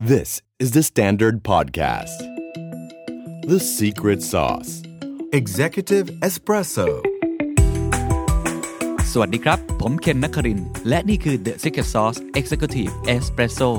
[0.00, 2.18] This is the Standard Podcast.
[3.48, 4.84] The Secret Sauce
[5.32, 6.86] Executive Espresso.
[9.12, 13.70] สวัสดีครับ ผมเคนนักคริน และนี่คือ The Secret Sauce Executive Espresso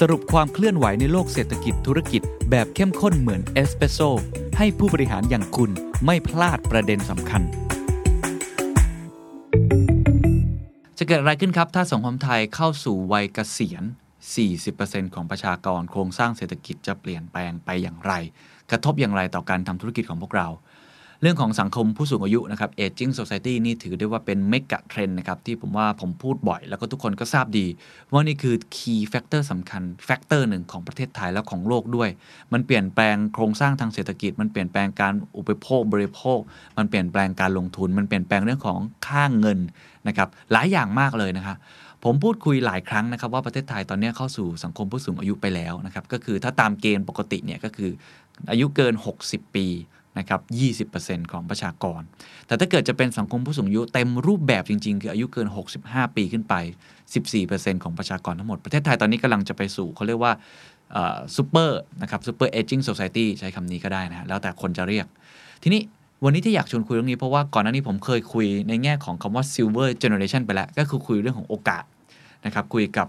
[0.00, 3.98] สรุปความเคลื่อนไหวในโลกเศรษฐกิจธุรกิจแบบเข้มข้นเหมือนเอสเปรสโซ
[4.58, 5.70] ให้ผู้บริหารอย่างคุณ
[6.04, 7.42] ไม่พลาดประเด็นสำคัญ
[10.98, 13.84] จะเกิดอะไรขึ้นครับ ถ้าสังคมไทยเข้าสู่วัยเกษียณ
[14.48, 18.12] 40%ของประชากรโครงสร้างเศรษฐกิจจะเปลี่ยนแปลงไปอย่างไร
[18.70, 20.48] กระทบอย่างไรต่อการทำธุรกิจของพวกเรา
[21.22, 27.66] เรื่องของสังคมผู้สูงอายุนะครับ aging society นี่ถือได้ว่าเป็นเมกะเทรนด์นะครับ ที่ผมว่าผมพูดบ่อย แล้วก็ทุกคนก็ทราบดี
[28.12, 32.10] ว่านี่คือ key factor สำคัญ factor หนึ่งของประเทศไทยและของโลกด้วย
[32.52, 36.38] มันเปลี่ยนแปลงโครงสร้างทางเศรษฐกิจ มันเปลี่ยนแปลงการอุปโภคบริโภค
[36.78, 39.58] มันเปลี่ยนแปลงการลงทุน มันเปลี่ยนแปลงเรื่องของค่าเงิน
[40.08, 41.56] นะครับหลายอย่างมากเลยนะครับ
[42.04, 47.90] ผมพูดคุยหลายครั้งนะครับว่าประเทศไทยตอนนี้เข้าสู่สังคมผู้สูงอายุไปแล้วนะครับก็คือถ้าตามเกณฑ์ปกติเนี่ยก็คือ
[48.50, 48.94] อายุเกิน
[49.24, 49.66] 60 ปี
[50.18, 50.40] นะครับ
[50.90, 52.00] 20%ของประชากร
[52.46, 55.48] แต่ถ้าเกิดจะเป็นสังคมผู้สูงอายุเต็มรูปแบบจริง ๆ คืออายุเกิน
[55.80, 56.54] 65 ปีขึ้นไป
[57.22, 60.32] 14%ของประชากรทั้งหมด ประเทศไทยตอนนี้กำลังจะไปสู่เขาเรียกว่า
[61.36, 65.06] ซูเปอร์นะครับ super aging society ใช้คำนี้ก็ได้นะฮะแล้วแต่คนจะเรียก
[65.62, 65.82] ทีนี้
[66.24, 71.84] วันนี้ที่อยากชวนคุยเรื่องนี้เพราะว่าก่อนหน้านี้ผมเคยคุยในแง่ของคำว่า silver generation ไปแล้ว ก็คือคุยเรื่องของโอกาส
[72.46, 73.06] นะครับคุยกับ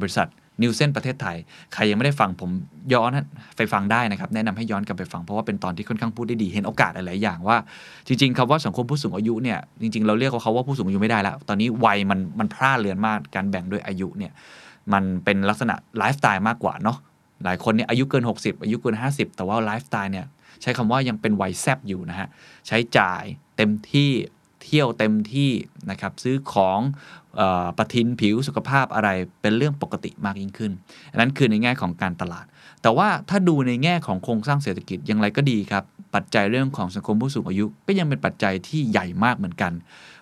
[0.00, 0.28] บริษัท
[0.62, 1.36] นิวเซนประเทศไทย
[1.74, 2.50] ใครยังไม่ได้ฟังผม
[2.94, 3.10] ย้อน
[3.56, 7.56] ไปฟังได้นะครับ แนะนำให้ย้อนกลับไปฟัง เพราะว่าเป็นตอนที่ค่อนข้างพูดได้ดี เห็นโอกาสหลาย ๆ อย่างว่า
[8.06, 14.32] จริง ๆคำว่าสังคมผู้สูงอายุเนี่ย จริง ๆ เราเรียกเขาว่าผู้สูงอายุไม่ได้แล้ว ตอนนี้วัยมันมันพร่าเลือนมาก การแบ่งด้วยอายุเนี่ย
[14.92, 16.98] มันเป็นลักษณะไลฟ์สไตล์มากกว่าเนาะ
[17.44, 20.26] หลายคนเนี่ยอายุเกิน 60 อายุเกิน 50 แต่ว่าไลฟ์สไตล์เนี่ย
[20.62, 22.28] ใช้คำว่ายังเป็นวัยแซบอยู่นะฮะ
[22.66, 23.22] ใช้จ่าย
[23.56, 24.10] เต็มที่
[24.62, 25.50] เที่ยวเต็มที่
[25.90, 26.80] นะครับซื้อของ
[27.78, 29.08] ประทินผิวสุขภาพอะไร
[29.40, 30.72] เป็นเรื่องปกติมากยิ่งขึ้น
[31.12, 32.46] อันนั้นคือในแง่ของการตลาด
[32.82, 39.72] แต่ว่าถ้าดูในแง่ของโครงสร้างเศรษฐกิจอย่างไรก็ดีครับ ปัจจัยเรื่องของสังคมผู้สูงอายุก็ยังเป็นปัจจัยที่ใหญ่มากเหมือนกัน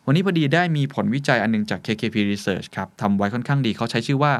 [0.06, 4.32] วันนี้พอดีได้มีผลวิจัยอันนึงจาก KKP Research ครับทำไว้ค่อนข้างดีเขาใช้ชื่อว่า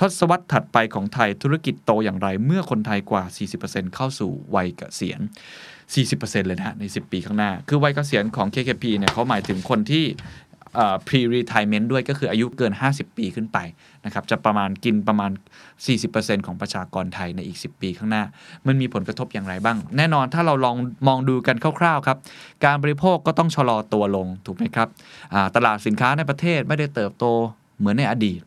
[0.00, 3.24] ทศวรรษถัดไปของไทยธุรกิจโตอย่างไร เมื่อคนไทยกว่า
[3.60, 5.20] 40%เข้าสู่วัยเกษียณ
[5.84, 10.04] 40%เลยนะใน 10 ปีข้างหน้า คือวัยเกษียณของ KKP เนี่ยเขาหมายถึงคนที่
[11.08, 13.58] pre retirement ด้วยก็คืออายุเกิน 50 ปีขึ้นไป
[14.04, 15.30] นะครับจะประมาณกินประมาณ
[15.88, 18.24] 40%ของประชากรไทยในอีก 10 ปีข้างหน้า
[18.66, 20.76] มันมีผลกระทบอย่างไรบ้าง แน่นอนถ้าเราลอง
[21.08, 22.18] มองดูกันคร่าวๆครับ
[22.64, 24.88] การบริโภคก็ต้องชะลอตัวลงถูกไหมครับ
[25.56, 27.24] ตลาดสินค้าในประเทศไม่ได้เติบโต
[27.78, 28.40] เหมือนในอดีต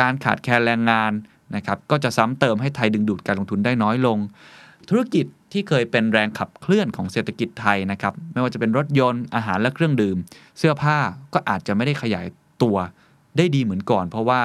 [0.00, 1.12] การขาดแคลนแรงงาน
[1.56, 4.18] นะครับก็จะซ้ำเติมให้ไทยดึงดูดการลงทุนได้น้อยลง
[4.88, 10.16] ธุรกิจที่เคยเป็นแรงขับเคลื่อนของเศรษฐกิจไทยนะครับไม่ว่าจะเป็นรถยนต์อาหารและเครื่องดื่ม
[10.58, 10.96] เสื้อผ้า
[11.34, 12.26] ก็อาจจะไม่ได้ขยาย
[12.62, 12.76] ตัว
[13.36, 14.40] ได้ดีเหมือนก่อน เพราะว่า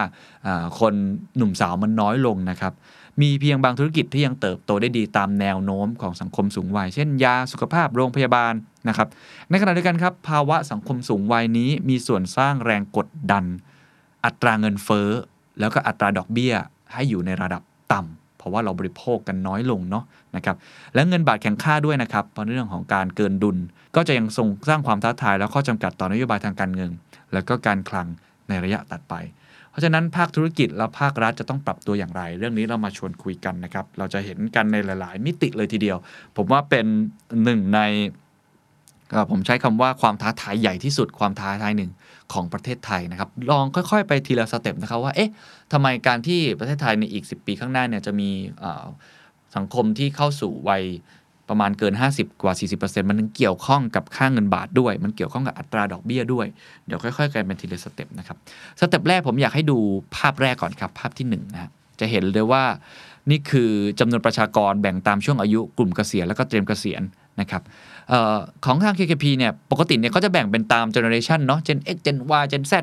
[0.79, 0.93] คน
[1.37, 2.73] หนุ่มสาวมันน้อยลงนะครับ
[3.21, 8.53] มีเพียงบางธุรกิจที่ยังเติบโตได้ดีตามแนวโน้มของสังคมสูงวัย เช่นยาสุขภาพโรงพยาบาล
[8.87, 9.07] นะครับ
[9.49, 13.45] ในขณะเดียวกันครับ ภาวะสังคมสูงวัยนี้มีส่วนสร้างแรงกดดัน
[14.25, 15.09] อัตราเงินเฟ้อ
[15.59, 16.53] แล้วก็อัตราดอกเบี้ย
[16.93, 17.61] ให้อยู่ในระดับ
[17.93, 20.03] ต่ำเพราะว่าเราบริโภคกันน้อยลงเนาะ
[20.35, 20.55] นะครับ
[20.93, 23.57] และเงินบาทแข็งค่าด้วยนะครับเพราะเรื่องของการเกินดุล
[23.95, 26.91] ก็จะยังทรงสร้างความท้าทาย และข้อจำกัดต่อนโยบายทางการเงิน
[27.33, 28.07] และก็การคลัง
[28.49, 29.15] ในระยะตัดไป
[29.69, 35.97] เพราะฉะนั้นภาคธุรกิจและภาครัฐจะต้องปรับตัวอย่างไร เรื่องนี้เรามาชวนคุยกันนะครับเราจะเห็นกันในหลาย ๆ มิติเลยทีเดียว
[36.37, 36.85] ผมว่าเป็น
[37.43, 37.79] หนึ่งใน
[39.31, 41.91] ผมใช้คำว่าความท้าทายใหญ่ที่สุดความท้าทายหนึ่ง
[42.33, 45.31] ของประเทศไทยนะครับ ลองค่อยๆ ไปทีละสเต็ปนะครับว่าเอ๊ะ
[45.73, 48.29] ทำไมการที่ประเทศไทยในอีก 10 ปีข้างหน้าเนี่ยจะมี
[49.55, 50.83] สังคมที่เข้าสู่วัย
[51.49, 56.45] ประมาณเกิน 50 กว่า 40%มันเกี่ยวข้องกับค่าเงินบาทด้วย มันเกี่ยวข้องกับอัตราดอกเบี้ยด้วย
[56.85, 58.37] เดี๋ยวค่อยๆกันเป็นทีละสเต็ปนะครับ
[58.79, 59.77] สเต็ปแรกผมอยากให้ดู
[60.15, 62.63] ภาพแรกก่อนครับ ภาพที่1นนะจะเห็นเลยว่า
[63.29, 67.01] นี่คือจำนวนประชากรแบ่งตามช่วงอายุกลุ่มเกษียณแล้วก็เตรียมเกษียณ
[67.41, 67.61] นะครับ
[68.65, 72.73] ของทาง KKP เนี่ยปกติเนี่ยเขาจะแบ่งเป็นตาม generation เนาะ Gen X Gen Y Gen Z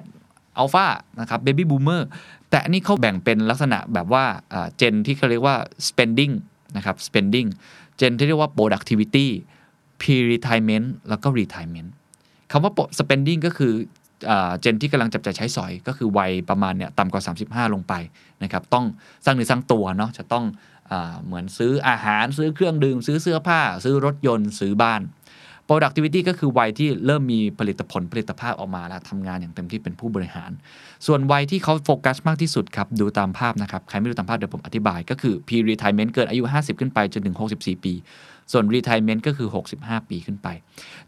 [0.61, 0.87] Alpha
[1.21, 2.03] นะครับ Baby Boomer
[2.51, 4.25] แต่อันนี้เขาแบ่งเป็นลักษณะแบบว่า
[4.77, 5.57] gen ที่เขาเรียกว่า
[5.89, 6.33] spending
[6.77, 7.49] นะครับ spending
[7.97, 9.27] gen ที่เรียกว่า productivity
[10.01, 11.91] pre-retirement แล้วก็ retirement
[12.51, 13.73] คำว่า spending ก็คือ
[14.61, 17.95] เจนที่กำลังจับจ่ายใช้สอย ก็คือวัยประมาณเนี่ยต่ำกว่า 35 ลงไป
[18.43, 18.85] นะครับต้อง
[19.25, 20.45] สร้างเนื้อสร้างตัวเนาะจะต้อง
[21.25, 25.03] เหมือนซื้ออาหารซื้อเครื่องดื่ม ซื้อเสื้อผ้า ซื้อรถยนต์ ซื้อบ้าน
[25.69, 30.51] productivity ก็คือวัยที่เริ่มมีผลิตผลผลิตภาพออกมาแล้วทำงานอย่างเต็มที่เป็นผู้บริหาร
[31.07, 37.95] ส่วนวัยที่เขาโฟกัสมากที่สุดครับ ดูตามภาพนะครับ ใครไม่ดูตามภาพเดี๋ยวผมอธิบาย ก็คือ pre retirement เกินอายุ 50 ขึ้นไปจนถึง 64 ปี
[38.53, 39.49] ส่วน retirement ก็คือ
[39.79, 40.49] 65 ปีขึ้นไป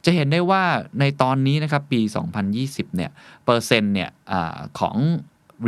[0.04, 0.62] จะเห็นได้ว่า
[1.00, 2.00] ในตอนนี้นะครับ ปี
[2.48, 3.10] 2020 เนี่ย
[3.44, 4.34] เปอร์เซ็นต์เนี่ยอ
[4.78, 4.96] ของ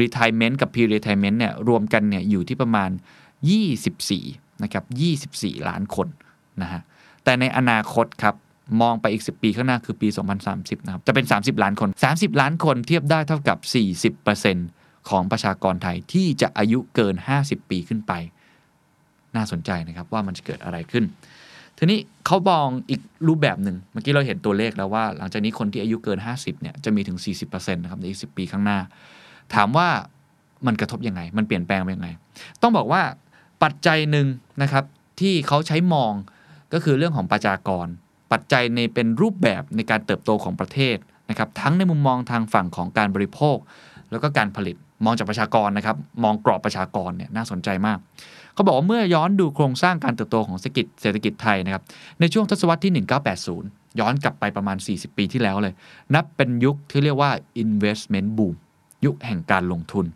[0.01, 2.91] retirement กับ pre retirement เนี่ยรวมกันเนี่ยอยู่ที่ประมาณ
[3.49, 4.85] 24นะครับ
[5.23, 6.09] 24 ล้านคน
[6.63, 6.83] นะฮะ
[7.25, 8.35] แต่ในอนาคตครับ
[8.83, 10.09] มองไปอีก 10 ปีข้างหน้าคือปี
[10.47, 13.59] 2030นะครับจะเป็น 30 ล้านคน 30 ล้านคนเทียบได้เท่ากับ
[14.39, 18.13] 40%ของประชากรไทยที่จะอายุเกิน 50 ปีขึ้นไป
[19.37, 21.05] น่าสนใจนะครับว่ามันจะเกิดอะไรขึ้น
[21.79, 28.79] ทีนี้เขามองอีกรูปแบบหนึ่งเมื่อกี้เราเห็นตัวเลขแล้วว่า หลังจากนี้คนที่อายุเกิน 50เนี่ยจะมีถึง 40%นะครับในอีก 10 ปีข้างหน้า
[29.55, 29.89] ถามว่า
[30.67, 32.09] มันกระทบยังไง มันเปลี่ยนแปลงไปยังไง
[32.63, 33.03] ต้องบอกว่า
[33.63, 34.27] ปัจจัยหนึ่ง
[34.63, 34.85] นะครับ
[35.21, 36.13] ที่เขาใช้มอง
[36.73, 37.87] ก็คือเรื่องของประชากร
[38.33, 40.97] ปัจจัยในเป็นรูปแบบในการเติบโตของประเทศ
[41.31, 43.57] นะครับทั้งในมุมมองทางฝั่งของการบริโภค
[44.11, 47.99] แล้วก็การผลิตมองจากประชากรนะครับมองกรอบประชากรเนี่ยน่าสนใจมาก
[48.55, 51.83] เขาบอกว่าเมื่อย้อนดูโครงสร้างการเติบโตของเศรษฐกิจเศรษฐกิจไทยนะครับ
[52.21, 52.93] ในช่วงทศวรรษที่
[53.47, 55.75] 1980 ย้อนกลับไปประมาณ 40 ปีที่แล้วเลย
[56.15, 57.31] นับเป็นยุคที่เรียกว่า
[57.65, 58.55] investment boom
[59.05, 60.07] ยุคแห่งการลงทุน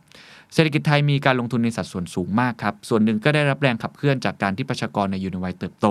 [0.55, 5.87] เศรษฐกิจไทยมีการลงทุนในสัดส่วนสูงมากครับ ส่วนหนึ่งก็ได้รับแรงขับเคลื่อนจากการที่ประชากรในอยู่ในวัยเติบโต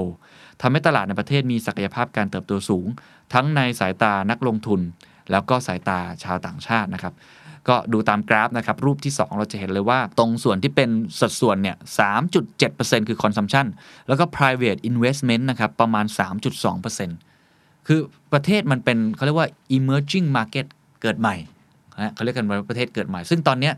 [0.62, 2.88] ทำให้ตลาดในประเทศมีศักยภาพการเติบโตสูง
[3.34, 4.82] ทั้งในสายตานักลงทุน
[5.32, 7.14] แล้วก็สายตาชาวต่างชาตินะครับ
[7.70, 10.90] ก็ดูตามกราฟนะครับ รูปที่ 2 เราจะเห็นเลยว่า ตรงส่วนที่เป็น
[11.20, 11.78] สัดส่วนเนี่ย
[12.42, 13.66] 3.7%คือ consumption
[14.08, 16.06] แล้วก็ private investment นะครับ ประมาณ
[17.12, 18.00] 3.2%คือ
[18.34, 20.66] ประเทศมันเป็นเขาเรียกว่า emerging market
[21.02, 21.36] เกิดใหม่
[22.02, 23.74] นะเขาเรียกกันว่าประเทศเกิดใหม่ ซึ่งตอนเนี้ย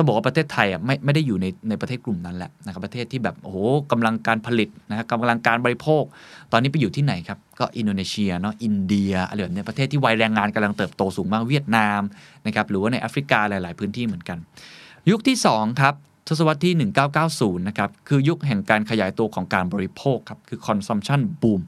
[0.00, 3.58] ต้องบอกว่าประเทศไทยอะไม่ไม่ได้อยู่ในในประเทศกลุ่มนั้นแหละนะครับประเทศที่แบบโอ้โห
[3.92, 6.02] กำลังการผลิตนะครับกำลังการบริโภค
[6.52, 12.00] ตอนนี้ไปอยู่ที่ไหนครับ ก็อินโดนีเซียเนาะอินเดียอะไรแบบเนี้ยประเทศที่วัยแรงงานกำลังเติบโตสูงมากเวียดนาม
[12.46, 14.38] นะครับหรือว่าในแอฟริกาหลาย ๆ พื้นที่เหมือนกัน
[15.10, 15.94] ยุคที่ 2 ครับ
[16.28, 21.60] ทศวรรษที่ 1990 นะครับ คือยุคแห่งการขยายตัวของการบริโภคครับ คือ consumption boom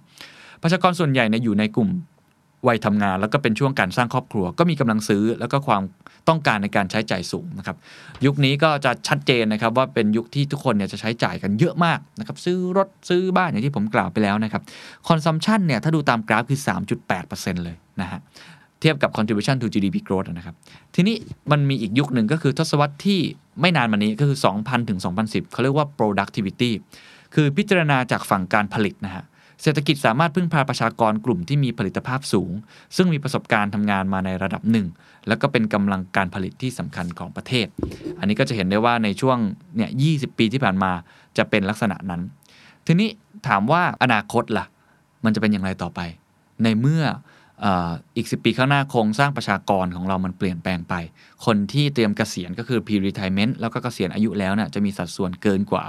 [0.63, 1.89] ประชากรส่วนใหญ่เนี่ยอยู่ในกลุ่ม
[2.69, 5.83] วัยทำงาน แล้วก็เป็นช่วงการสร้างครอบครัว ก็มีกำลังซื้อแล้วก็ความ
[6.29, 7.77] ต้องการในการใช้จ่ายสูงนะครับ
[8.25, 14.63] ยุคนี้ก็จะชัดเจนนะครับว่าเป็นยุคที่ทุกคนเนี่ยจะใช้จ่ายกันเยอะมากนะครับ ซื้อรถซื้อบ้านอย่างที่ผมกล่าวไปแล้วนะครับ
[15.09, 16.61] consumption เนี่ยถ้าดูตามกราฟคือ
[17.13, 18.21] 3.8%เลยนะฮะ
[18.81, 20.55] เทียบกับ contribution to GDP growth นะครับ
[20.95, 21.17] ทีนี้
[21.51, 23.21] มันมีอีกยุคหนึ่งก็คือทศวรรษที่
[23.61, 26.71] ไม่นานมานี้ก็คือ 2000 ถึง 2010 เขาเรียกว่า productivity
[27.35, 29.25] คือพิจารณาจากฝั่งการผลิตนะฮะ
[29.63, 32.53] เศรษฐกิจสามารถพึ่งพาประชากรกลุ่มที่มีผลิตภาพสูง
[32.97, 34.87] ซึ่งมีประสบการณ์ทำงานมาในระดับหนึ่ง
[35.29, 37.67] แล้วก็เป็นกำลังการผลิตที่สำคัญของประเทศ
[38.19, 39.39] อันนี้ก็จะเห็นได้ว่าในช่วง
[39.77, 40.93] เนี่ย20ปีที่ผ่านมา
[41.39, 42.23] จะเป็นลักษณะนั้น
[42.87, 43.09] ทีนี้
[43.49, 44.67] ถามว่าอนาคตล่ะ
[45.25, 46.01] มันจะเป็นอย่างไรต่อไป
[46.65, 47.05] ในเมื่อ
[47.61, 50.95] เอ่ออีก 10 ปีข้างหน้าโครงสร้างประชากรของเรามันเปลี่ยนแปลงไป
[51.45, 55.85] คนที่เตรียมเกษียณก็คือ pre-retirement แล้วก็เกษียณอายุแล้วเนี่ยจะมีสัดส่วนเกินกว่า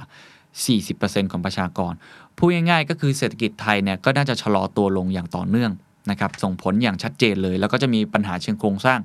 [0.64, 1.94] 40%ของประชากร
[2.38, 5.72] พูดง่ายๆ ก็คือเศรษฐกิจไทยเนี่ยก็น่าจะชะลอตัวลงอย่างต่อเนื่อง
[6.12, 9.00] นะครับส่งผลอย่างชัดเจนเลย แล้วก็จะมีปัญหาเชิงโครงสร้าง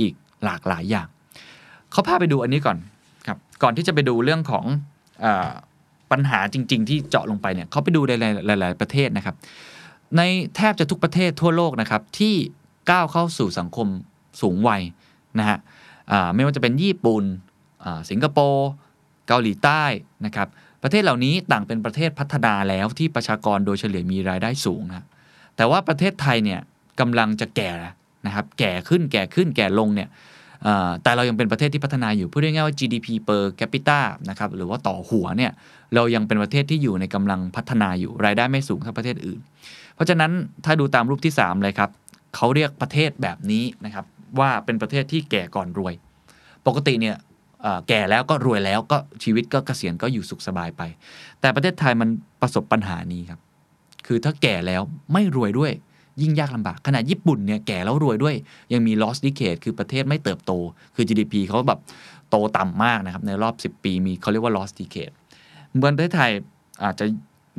[0.00, 0.12] อีก
[0.44, 1.06] หลากหลายอย่าง
[1.92, 2.78] เขาพาไปดูอันนี้ก่อน
[3.26, 4.64] ครับก่อนที่จะไปดูเรื่องของ
[5.24, 5.26] อ
[6.12, 8.24] ปัญหาจริง ๆ ที่เจาะลงไปเนี่ยเขาไปดูใน
[8.60, 9.36] หลาย ๆ ประเทศนะครับ
[10.16, 10.22] ใน
[10.56, 12.34] แทบจะทุกประเทศทั่วโลกนะครับที่
[12.90, 13.88] ก้าวเข้าสู่สังคม
[14.40, 14.82] สูงวัย
[15.38, 15.58] นะฮะ
[16.34, 17.24] ไม่ว่าจะเป็นญี่ปุ่น
[18.10, 18.68] สิงคโปร์
[19.28, 19.82] เกาหลีใต้
[20.26, 20.48] นะครับ
[20.84, 25.06] ประเทศเหล่านี้ต่างเป็นประเทศพัฒนาแล้วที่ประชากรโดยเฉลี่ยมีรายได้สูงนะ
[25.56, 26.60] แต่ว่าประเทศไทยเนี่ย
[27.00, 27.72] กำลังจะแก่
[28.26, 30.08] นะครับแก่ขึ้นแก่ขึ้นแก่ลงเนี่ย
[30.66, 34.00] อ่อแต่เรายังเป็นประเทศที่พัฒนาอยู่พูดง่ายๆว่า GDP per capita
[34.30, 35.52] นะครับหรือว่าต่อหัวเนี่ย
[35.94, 39.40] เรายังเป็นประเทศที่อยู่ในกำลังพัฒนาอยู่รายได้ไม่สูงเท่าประเทศอื่น
[39.94, 40.32] เพราะฉะนั้น
[40.64, 41.90] ถ้าดูตามรูปที่ 3 เลยครับ
[42.36, 44.04] เขาเรียกประเทศแบบนี้นะครับ
[44.38, 45.94] ว่าเป็นประเทศที่แก่ก่อนรวย
[46.66, 47.16] ปกติเนี่ย
[47.88, 50.82] แก่แล้วก็รวยแล้วก็ชีวิตก็เกษียณก็อยู่สุขสบายไป
[51.40, 52.08] แต่ประเทศไทยมัน
[52.40, 53.40] ประสบปัญหานี้ครับ
[54.06, 55.72] คือถ้าแก่แล้วไม่รวยด้วย
[56.20, 58.34] ยิ่งยากลำบากขณะญี่ปุ่นเนี่ยแก่แล้วรวยด้วย
[58.72, 60.52] ยังมี lost decade คือประเทศไม่เติบโต
[60.94, 61.80] คือ GDP เขาแบบ
[62.30, 65.14] โตต่ำมากนะครับ ในรอบ 10 ปีมีเขาเรียกว่า lost decade
[65.76, 66.30] เมืองประเทศไทย
[66.84, 67.04] อาจจะ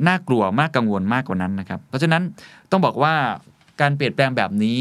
[0.06, 2.22] น่ากลัวมากกังวลมากกว่านั้นนะครับ เพราะฉะนั้น
[2.70, 3.14] ต้องบอกว่า
[3.80, 4.80] การเปลี่ยนแปลงแบบนี้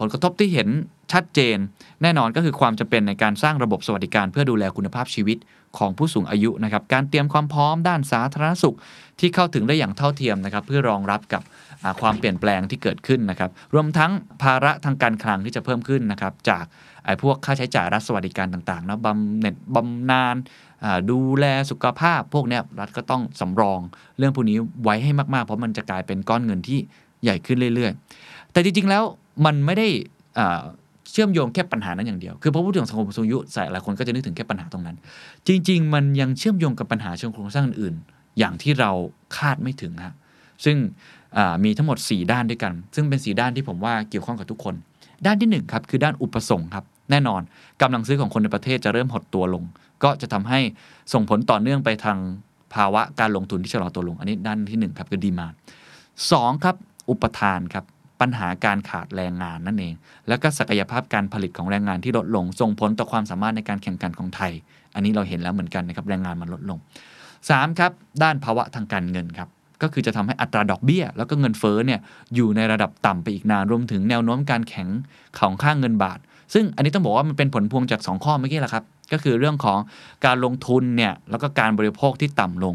[0.00, 0.68] ผลกระทบที่เห็น
[1.12, 1.58] ชัดเจน
[2.02, 5.38] แน่นอนก็คือความจำเป็นในการสร้างระบบสวัสดิการ เพื่อดูแลคุณภาพชีวิต
[5.78, 8.76] ของผู้สูงอายุนะครับ การเตรียมความพร้อมด้านสาธารณสุข
[9.20, 11.42] ที่เข้าถึงได้อย่างเท่าเทียมนะครับ เพื่อรองรับกับ
[12.00, 14.10] ความเปลี่ยนแปลงที่เกิดขึ้นนะครับ รวมทั้ง
[14.42, 16.64] ภาระทางการคลังที่จะเพิ่มขึ้นนะครับ จาก
[17.04, 20.36] ไอ้พวกค่าใช้จ่ายรัฐสวัสดิการต่างๆนะบำเหน็จบำนาญ
[21.10, 23.80] ดูแลสุขภาพ พวกเนี้ยรัฐก็ต้องสำรอง
[24.18, 26.78] เรื่องพวกนี้ไว้ให้มากๆ เพราะมันจะกลายเป็นก้อนเงินที่
[27.22, 29.02] ใหญ่ขึ้นเรื่อย ๆ แต่จริงๆแล้ว
[29.44, 29.88] มันไม่ได้
[30.38, 30.60] อ่า
[31.12, 33.38] เชื่อมโยงแค่ปัญหานั้นอย่างเดียว คือพอพูดถึงสังคมสูงอายุ
[33.72, 34.96] หลายคนก็จะนึกถึงแค่ปัญหาตรงนั้น
[35.48, 38.90] จริง ๆ มันยังเชื่อมโยงกับปัญหาเชิงโครงสร้างอื่นๆ อย่างที่เรา
[39.36, 40.14] คาดไม่ถึงฮะ
[40.64, 40.76] ซึ่ง
[41.64, 44.74] มีทั้งหมด 4 ด้านด้วยกัน ซึ่งเป็น 4 ด้านที่ผมว่าเกี่ยวข้องกับทุกคน
[45.26, 47.40] ด้านที่1ครับคือด้านอุปสงค์ครับแน่นอน
[47.82, 49.64] กำลังซื้อของคนในประเทศจะเริ่มหดตัวลง
[50.02, 50.60] ก็จะทำให้
[51.12, 52.18] ส่งผลต่อเนื่องไปทาง
[52.74, 55.46] ภาวะการลงทุนที่ชะลอตัวลง อันนี้ด้านที่1ครับคือดีมา
[56.32, 56.76] สองครับ
[57.10, 57.84] อุปทานครับ
[58.20, 59.94] ปัญหาการขาดแรงงานนั่นเอง
[60.28, 64.52] แล้วก็ศักยภาพการผลิตของแรงงานที่ลดลง ส่งผลต่อความสามารถในการแข่งขันของไทย
[64.94, 66.78] อันนี้เราเห็นแล้วเหมือนกันนะครับแรงงานมันลดลง
[67.28, 67.78] 3.
[67.78, 69.48] ครับด้านภาวะทางการเงินครับ
[69.82, 72.00] ก็คือจะทำให้อัตราดอกเบี้ย แล้วก็เงินเฟ้อเนี่ย
[72.34, 74.88] อยู่ในระดับต่ำไปอีกนานรวมถึงแนวโน้มการแข็ง
[75.38, 76.18] ของค่างเงินบาท
[76.54, 79.78] ซึ่งอันนี้ต้องบอกว่ามันเป็นผลพวงจาก 2 ข้อเมื่อกี้แหละครับ ก็คือเรื่องของ
[80.26, 82.74] การลงทุนเนี่ยแล้วก็การบริโภคที่ต่ำลง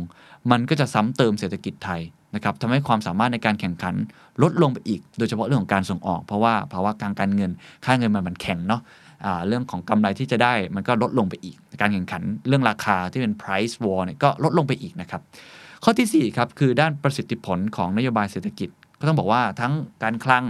[0.52, 2.02] มันก็จะซ้ำเติมเศรษฐกิจไทย
[2.36, 3.96] นะครับทำให้ความสามารถในการแข่งขัน
[4.44, 7.52] ลดลงไปอีก โดยเฉพาะเรื่องของการส่งออก เพราะว่าภาวะการการเงิน
[7.86, 8.82] ค่าเงินมันมันแข็งเนาะ
[9.48, 15.22] เรื่องของกำไรที่จะได้มันก็ลดลงไปอีก การแข่งขันเรื่องราคาที่เป็น price war เนี่ยก็ลดลงไปอีกนะครับ
[15.84, 19.74] ข้อที่4ครับคือด้านประสิทธิผลของนโยบายเศรษฐกิจ ก็ต้องบอกว่าทั้ง
[20.04, 20.44] การคลัง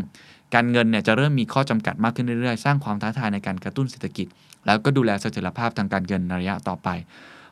[0.56, 4.28] การเงินเนี่ยจะเริ่มมีข้อจำกัดมากขึ้นเรื่อยๆ สร้างความท้าทายในการกระตุ้นเศรษฐกิจ
[4.66, 6.90] แล้วก็ดูแลเสถียรภาพทางการเงินในระยะต่อไป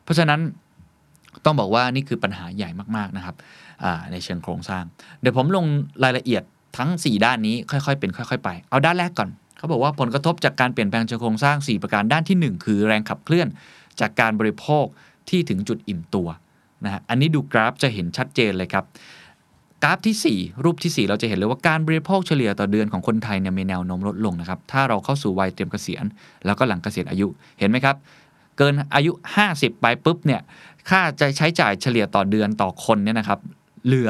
[0.04, 0.40] เพราะฉะนั้น
[1.44, 3.36] ต้องบอกว่านี่คือปัญหาใหญ่มากๆนะครับ
[4.12, 4.84] ในเชิงโครงสร้าง
[5.20, 5.64] เดี๋ยวผมลง
[6.04, 6.42] รายละเอียด
[6.78, 9.28] ทั้ง 4 ด้านนี้ค่อยๆ เป็นค่อย ๆ ไป เอาด้านแรกก่อน
[9.58, 13.48] เขาบอกว่าผลกระทบจากการเปลี่ยนแปลงเชิงโครงสร้าง 4 ประการด้านที่ 1 คือแรงขับเคลื่อน
[14.00, 14.84] จากการบริโภค
[15.28, 16.28] ที่ถึงจุดอิ่มตัว
[16.84, 18.84] นะฮะอันนี้ดูกราฟจะเห็นชัดเจนเลยครับ
[19.82, 26.04] กราฟที่ 4 รูปที่ 4 เราจะเห็นเลยว่าการบริโภคเฉลี่ยต่อเดือนของคนไทยเนี่ยมีแนวโน้มลดลงนะครับ ถ้าเราเข้าสู่วัยเตรียมเกษียณ
[26.46, 27.26] แล้วก็หลังเกษียณอายุ
[27.58, 27.96] เห็นไหมครับ
[28.58, 29.12] เกินอายุ
[29.46, 30.40] 50 ไปปุ๊บเนี่ย
[30.88, 33.40] ค่าจะใช้จ่ายเฉลี่ยต่อเดือนต่อคนเนี่ยนะครับ
[33.86, 34.08] เหลือ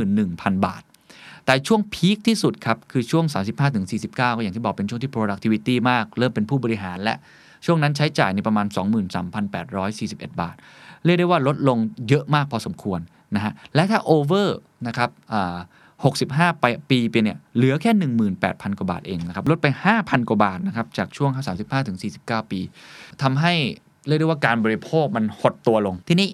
[0.00, 0.82] 21,000 บาท
[1.46, 3.24] แต่ช่วงพีคที่สุดครับ คือช่วง
[3.70, 7.14] 35-49 ก็อย่างที่บอกเป็นช่วงที่ productivity มาก เริ่มเป็นผู้บริหารและ
[7.66, 8.66] ช่วงนั้นใช้จ่ายในประมาณ
[9.32, 10.56] 23,841 บาท
[11.04, 11.78] เรียกได้ว่าลดลง
[12.08, 13.00] เยอะมากพอสมควร
[13.34, 15.10] นะฮะ และถ้าโอเวอร์นะครับ
[16.24, 17.90] 65ปีไปเนี่ยเหลือแค่
[18.40, 19.66] 18,000 กว่าบาทเองนะครับ ลดไป
[19.98, 22.60] 5,000 กว่าบาทนะครับ จากช่วง 35ถึง49 ปี
[23.22, 23.54] ทำให้
[24.06, 26.30] เรียกได้ว่าการบริโภคมันหดตัวลง ที่นี้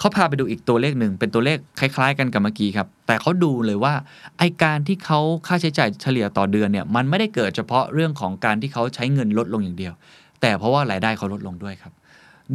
[0.00, 3.94] เขาพาไปดูอีกตัวเลขหนึ่งเป็นตัวเลขคล้ายๆ กันกับเมื่อกี้ครับ แต่เขาดูเลยว่า
[4.38, 9.92] ไอการที่เขาค่าใช้จ่ายเฉลี่ยต่อเดือนเนี่ยมันไม่ได้เกิดเฉพาะเรื่องของการที่เขาใช้เงินลดลงอย่างเดียว
[10.40, 11.92] แต่เพราะว่ารายได้เขาลดลงด้วยครับ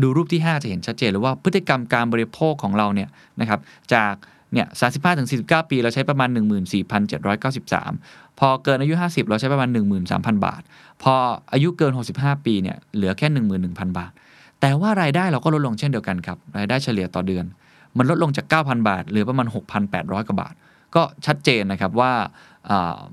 [0.01, 3.09] ดูรูปที่ 5 จะเห็นชัดเจนเลยว่าพฤติกรรมการบริโภคของเราเนี่ย
[3.39, 3.59] นะครับ
[3.93, 4.13] จาก
[4.53, 6.29] เนี่ย35ถึง49 ปี เราใช้ประมาณ
[7.13, 9.69] 14,793 พอเกินอายุ 50 เราใช้ประมาณ
[10.07, 10.61] 13,000 บาท
[11.03, 11.13] พอ
[11.53, 13.27] อายุเกิน 65 ปีเนี่ยเหลือแค่
[13.63, 14.11] 11,000 บาท
[14.61, 17.45] แต่ว่ารายได้เราก็ลดลงเช่นเดียวกันครับ รายได้เฉลี่ยต่อเดือน
[17.97, 19.47] มันลดลงจาก 9,000 บาท เหลือประมาณ
[19.87, 20.53] 6,800 กว่าบาท
[20.95, 22.11] ก็ชัดเจนนะครับว่า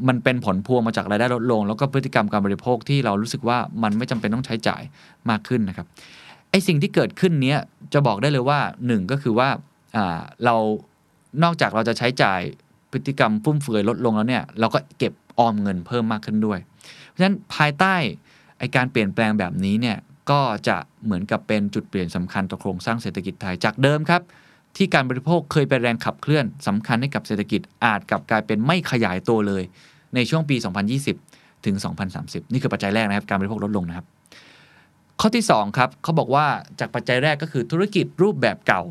[0.08, 4.82] มันเป็นผลพวงมาจากรายได้ลดลง แล้วก็พฤติกรรมการบริโภคที่เรารู้สึกว่ามันไม่จำเป็นต้องใช้จ่าย
[5.30, 5.86] มากขึ้นนะครับ
[6.50, 7.58] ไอสิ่งที่เกิดขึ้นเนี้ย
[7.92, 9.48] จะบอกได้เลยว่าหนึ่งก็คือว่า
[10.44, 10.56] เรา
[11.42, 12.40] นอกจากเราจะใช้จ่าย
[12.92, 16.58] พฤติกรรมฟุ่มเฟือยลดลงแล้วเนี่ยเราก็เก็บออมเงินเพิ่มมากขึ้นด้วย
[17.08, 17.94] เพราะฉะนั้นภายใต้
[18.58, 19.96] ไอการเปลี่ยนแปลงแบบนี้เนี่ย
[20.30, 24.22] ก็จะเหมือนกับเป็นจุดเปลี่ยนสำคัญต่อโครงสร้างเศรษฐกิจไทยจากเดิมครับ
[24.76, 29.62] ที่การบริโภคเคยเป็นแรงขับเคลื่อนสำคัญให้กับเศรษฐกิจอาจกลับกลายเป็นไม่ขยายตัวเลย
[30.14, 30.56] ในช่วงปี
[31.10, 31.76] 2020 ถึง
[32.14, 34.06] 2030 นี่คือปัจจัยแรกนะครับ การบริโภคลดลงนะครับ
[35.20, 36.46] ข้อที่2ครับเขาบอกว่า
[36.80, 38.82] จากปัจจัยแรกก็คือธุรกิจรูปแบบเก่า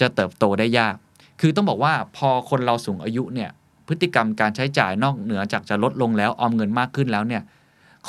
[0.00, 0.94] จะเติบโตได้ยาก
[1.40, 3.50] คือต้องบอกว่าพอคนเราสูงอายุเนี่ย
[3.86, 7.42] พฤติกรรมการใช้จ่ายนอกเหนือจากจะลดลงแล้วออมเงินมากขึ้นแล้วเนี่ย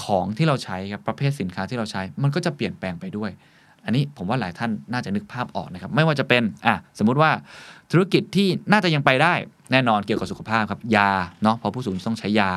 [0.03, 3.31] ของที่เราใช้ครับประเภทสินค้าที่เราใช้ มันก็จะเปลี่ยนแปลงไปด้วย
[3.85, 7.31] อันนี้ผมว่าหลายท่านน่าจะนึกภาพออกนะครับ ไม่ว่าจะเป็นอะสมมุติว่า
[7.91, 9.33] ธุรกิจที่น่าจะยังไปได้
[9.71, 11.11] แน่นอนเกี่ยวกับสุขภาพครับยา
[11.43, 12.51] เนาะพอผู้สูงต้องใช้ยา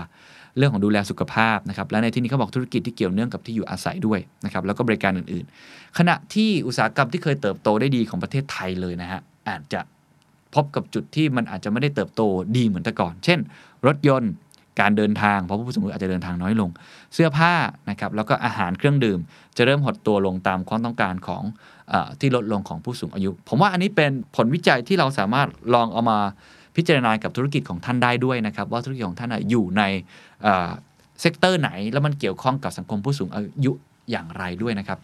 [0.57, 9.81] เรื่องของดูแลสุขภาพนะครับและในที่นี้เขาบอกธุรกิจที่เกี่ยวเนื่องกับที่อยู่อาศัยด้วยนะครับแล้วก็บริการอื่นๆ ขณะที่อุตสาหกรรมที่เคยเติบโตได้ดีของประเทศไทยเลยนะฮะอาจจะ
[10.55, 12.23] พบกับจุดที่มันอาจจะไม่ได้เติบโต
[12.57, 13.39] ดีเหมือนแต่ก่อน เช่น
[13.87, 14.33] รถยนต์
[14.81, 16.71] การเดินทางเพราะผู้สูงอายุอาจจะเดินทางน้อยลง
[17.15, 17.53] เสื้อผ้า
[17.91, 19.19] นะครับแล้วก็อาหารเครื่องดื่ม
[19.57, 21.43] จะเริ่มหดตัวลงตามความต้องการของ
[21.93, 26.19] อที่ลดลงของผู้สูงอายุ ผมว่าอันนี้เป็นผลวิจัยที่เราสามารถลองเอามา
[26.77, 29.83] พิจารณากับธุรกิจของท่านได้ด้วยนะครับ ว่าธุรกิจของท่านอยู่ใน
[31.21, 33.73] sector ไหน แล้วมันเกี่ยวข้องกับสังคมผู้สูงอายุ
[34.11, 34.99] อย่างไรด้วยนะครับ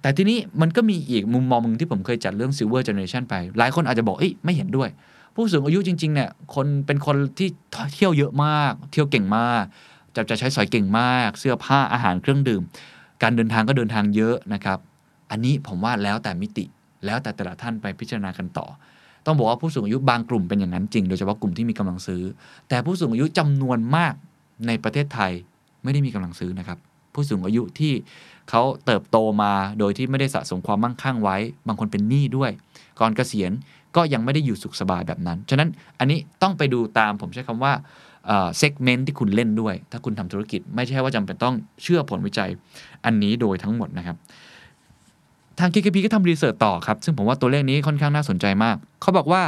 [0.00, 4.88] แต่ทีนี้มันก็มีอีกมุมมองนึงที่ผมเคยจัดเรื่อง Silver Generation ไป หลายคนอาจจะบอกเออไม่เห็นด้วย
[5.36, 7.48] ผู้สูงอายุจริงๆเนี่ยคนเป็นคนที่
[7.94, 9.64] เที่ยวเยอะมาก เที่ยวเก่งมาก
[10.14, 12.62] จะจะใช้สอยเก่งมาก เสื้อผ้าอาหารเครื่องดื่ม
[13.22, 14.78] การเดินทางก็เดินทางเยอะนะครับ
[15.30, 16.64] อันนี้ผมว่าแล้วแต่มิติ
[17.04, 18.66] แล้วแต่แต่ละท่านไปพิจารณากันต่อ
[19.26, 22.22] ต้องบอกว่าผู้สูงอายุบางกลุ่มเป็นอย่างนั้นจริง โดยเฉพาะกลุ่มที่มีกำลังซื้อ
[22.68, 24.14] แต่ผู้สูงอายุจำนวนมาก
[24.66, 25.32] ในประเทศไทย
[25.82, 26.78] ไม่ได้มีกำลังซื้อนะครับ
[27.14, 27.92] ผู้สูงอายุที่
[28.50, 32.50] เขาเติบโตมาโดยที่ไม่ได้สะสมความมั่งคั่งไว้ บางคนเป็นหนี้ด้วย
[33.00, 33.52] ก่อนเกษียณ
[33.96, 37.72] ก็ยังไม่ได้อยู่สุขสบายแบบนั้น ฉะนั้นอันนี้ต้องไปดูตามผมใช้คำว่า
[38.58, 42.50] segment ที่คุณเล่นด้วย ถ้าคุณทำธุรกิจไม่ใช่ว่าจำเป็นต้องเชื่อผลวิจัย
[43.04, 44.16] อันนี้โดยทั้งหมดนะครับ
[45.58, 49.42] ทาง KKP ก็ทำ research ต่อครับ ซึ่งผมว่าตัวเลขนี้ค่อนข้างน่าสนใจมาก เขาบอกว่า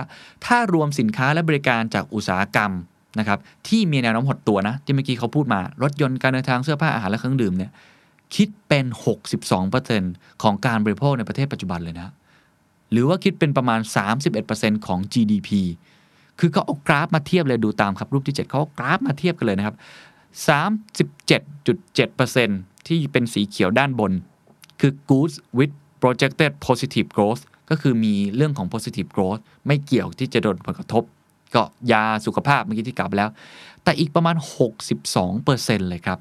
[0.47, 2.73] ถ้ารวมสินค้าและบริการจากอุตสาหกรรม
[3.19, 3.39] นะครับ
[3.69, 7.71] ที่มีแนวโน้มหดตัวนะ ที่เมื่อกี้เขาพูดมา รถยนต์การเดินทางเสื้อผ้าอาหารและเครื่องดื่มเนี่ย
[8.35, 8.85] คิดเป็น
[9.65, 12.09] 62%ของการบริโภคในประเทศปัจจุบันเลยนะ
[12.91, 13.81] หรือว่าคิดเป็นประมาณ
[14.35, 15.51] 31%ของ GDP
[16.41, 19.77] คือเขาเอากราฟมาเทียบเลยดูตามครับรูปที่ 7เขาเอากราฟมาเทียบกันเลยนะครับ
[20.47, 24.13] 37.7%ที่เป็นสีเขียวด้านบน
[24.81, 31.03] คือ goods with projected positive growth ก็คือมีเรื่องของ positive growth ไม่เกี่ยวที่จะโดนผลกระทบ
[31.55, 33.31] ก็ยาสุขภาพเมื่อกี้ที่กล่าวไปแล้ว
[33.83, 34.37] แต่อีกประมาณ
[35.13, 36.19] 62%เลยครับ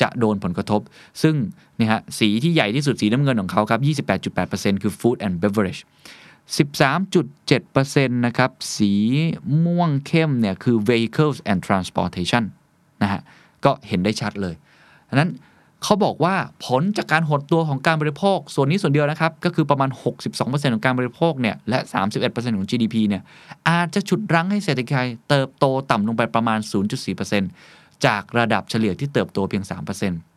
[0.00, 0.80] จะโดนผลกระทบ
[1.22, 1.34] ซึ่ง
[1.76, 3.80] เนี่ยฮะสีที่ใหญ่ที่สุดสีน้ำเงินของเขาครับ
[4.16, 5.80] 28.8%คือ food and beverage
[6.56, 8.92] 13.7%นะครับ สี
[9.64, 12.44] ม่วงเข้มเนี่ยคือ vehicles and transportation
[13.02, 13.20] นะฮะ
[13.64, 14.54] ก็เห็นได้ชัดเลย
[15.08, 15.30] ดังนั้น
[15.82, 16.34] เขาบอกว่า
[16.66, 19.90] ผลจากการหดตัวของการบริโภค ส่วนนี้ส่วนเดียวนะครับ ก็คือประมาณ
[20.30, 21.78] 62%ของการบริโภคเนี่ยและ
[22.18, 23.22] 31%ของ GDP เนี่ย
[23.68, 26.58] อาจจะฉุดรั้งให้เศรษฐกิจเติบโตต่ำลงไปประมาณ
[27.26, 29.64] 0.4% จากระดับเฉลี่ยที่เติบโตเพียง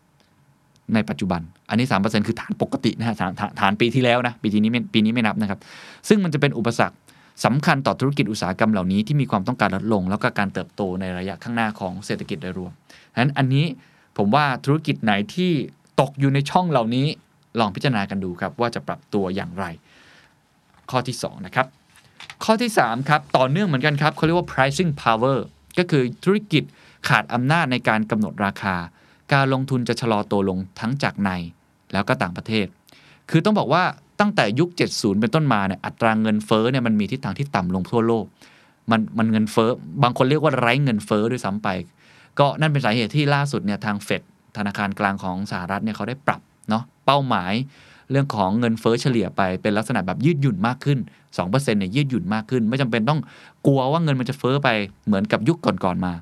[0.09, 5.59] 3%ในปัจจุบัน อันนี้ 3%คือฐานปกตินะฮะฐานฐานฐานปีที่แล้วนะ ปีนี้ไม่ปีนี้ไม่นับนะครับ
[6.07, 6.95] ซึ่งมันจะเป็นอุปสรรค
[7.45, 12.71] สำคัญต่อธุรกิจอุตสาหกรรมเหล่านี้ที่มีความต้องการลดลง แล้วก็การเติบโตในระยะข้างหน้าของเศรษฐกิจโดยรวม
[13.13, 13.65] ฉะนั้นอันนี้
[14.17, 15.51] ผมว่าธุรกิจไหนที่
[16.01, 17.07] ตกอยู่ในช่องเหล่านี้
[17.59, 19.65] ลองพิจารณากันดูครับ ว่าจะปรับตัวอย่างไร
[20.91, 21.67] ข้อที่ 2 นะครับ
[22.43, 25.37] ข้อที่ 3 ครับ ต่อเนื่องเหมือนกันครับเขาเรียกว่า pricing power
[25.77, 26.63] ก็คือธุรกิจ
[27.08, 28.75] ขาดอำนาจในการกำหนดราคา
[29.34, 31.29] การลงทุนจะชะลอตัวลงทั้งจากใน
[31.94, 32.65] แล้วก็ต่างประเทศ
[33.29, 33.84] คือต้องบอกว่า
[34.20, 38.25] ตั้งแต่ยุค 70 เป็นต้นมาเนี่ยอัตราเงินเฟ้อเนี่ยมันมีทิศทางที่ต่ำลงทั่วโลก
[38.91, 39.70] มันมันเงินเฟ้อ
[40.03, 41.68] บางคนเรียกว่าไร้เงินเฟ้อด้วยซ้ำไป
[42.39, 44.22] ก็นั่นเป็นสาเหตุที่ล่าสุดเนี่ยทางเฟด
[44.58, 47.53] ธนาคารกลางของสหรัฐเนี่ยเขาได้ปรับเนาะเป้าหมาย
[48.12, 51.00] เรื่องของเงินเฟ้อเฉลี่ยไปเป็นลักษณะแบบยืดหยุ่นมากขึ้น
[51.39, 53.20] 2%เนี่ยยืดหยุ่นมากขึ้น ไม่จำเป็นต้อง
[53.65, 54.70] กลัวว่าเงินมันจะเฟ้อไป
[55.08, 56.14] เหมือนกับยุคก่อนๆมา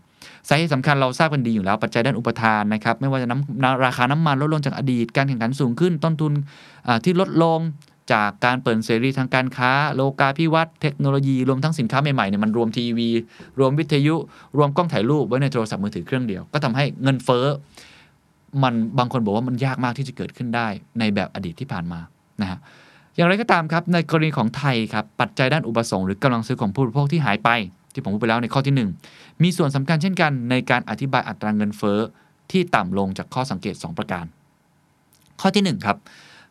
[0.48, 6.34] สาเหตุสำคัญเราทราบกันดีอยู่แล้ว ปัจจัยด้านอุปทานนะครับ ไม่ว่าจะน้ำราคาน้ำมันลดลงจากอดีต การแข่งขันสูงขึ้น ต้นทุน
[7.04, 7.60] ที่ลดลง
[8.14, 13.10] จากการเปิดเสรีทางการค้า โลกาภิวัตน์เทคโนโลยี รวมทั้งสินค้าใหม่ๆเนี่ยมันรวมทีวี
[13.60, 14.16] รวมวิทยุ
[14.58, 17.46] รวมกล้องถ่ายรูปไว้ในโทรศัพท์มือถือเครื่องเดียว ก็ทำให้เงินเฟ้อ
[18.64, 20.68] มันบางคนบอกว่ามันยากมากที่จะเกิดขึ้นได้
[21.00, 22.00] ในแบบอดีตที่ผ่านมา
[22.42, 22.60] นะฮะ
[23.16, 27.50] อย่างไรก็ตามครับในกรณีของไทยครับปัจจัยด้านอุปสงค์หรือกำลังซื้อของผู้บริโภคที่หายไป
[27.98, 28.76] ที่ผมพูดไปแล้วในข้อที่
[29.10, 32.00] 1 มีส่วนสำคัญเช่นกันในการอธิบายอัตราเงินเฟ้อ
[32.52, 34.26] ที่ต่ำลงจากข้อสังเกต 2 ประการ
[35.42, 35.98] ข้อที่ 1 ครับ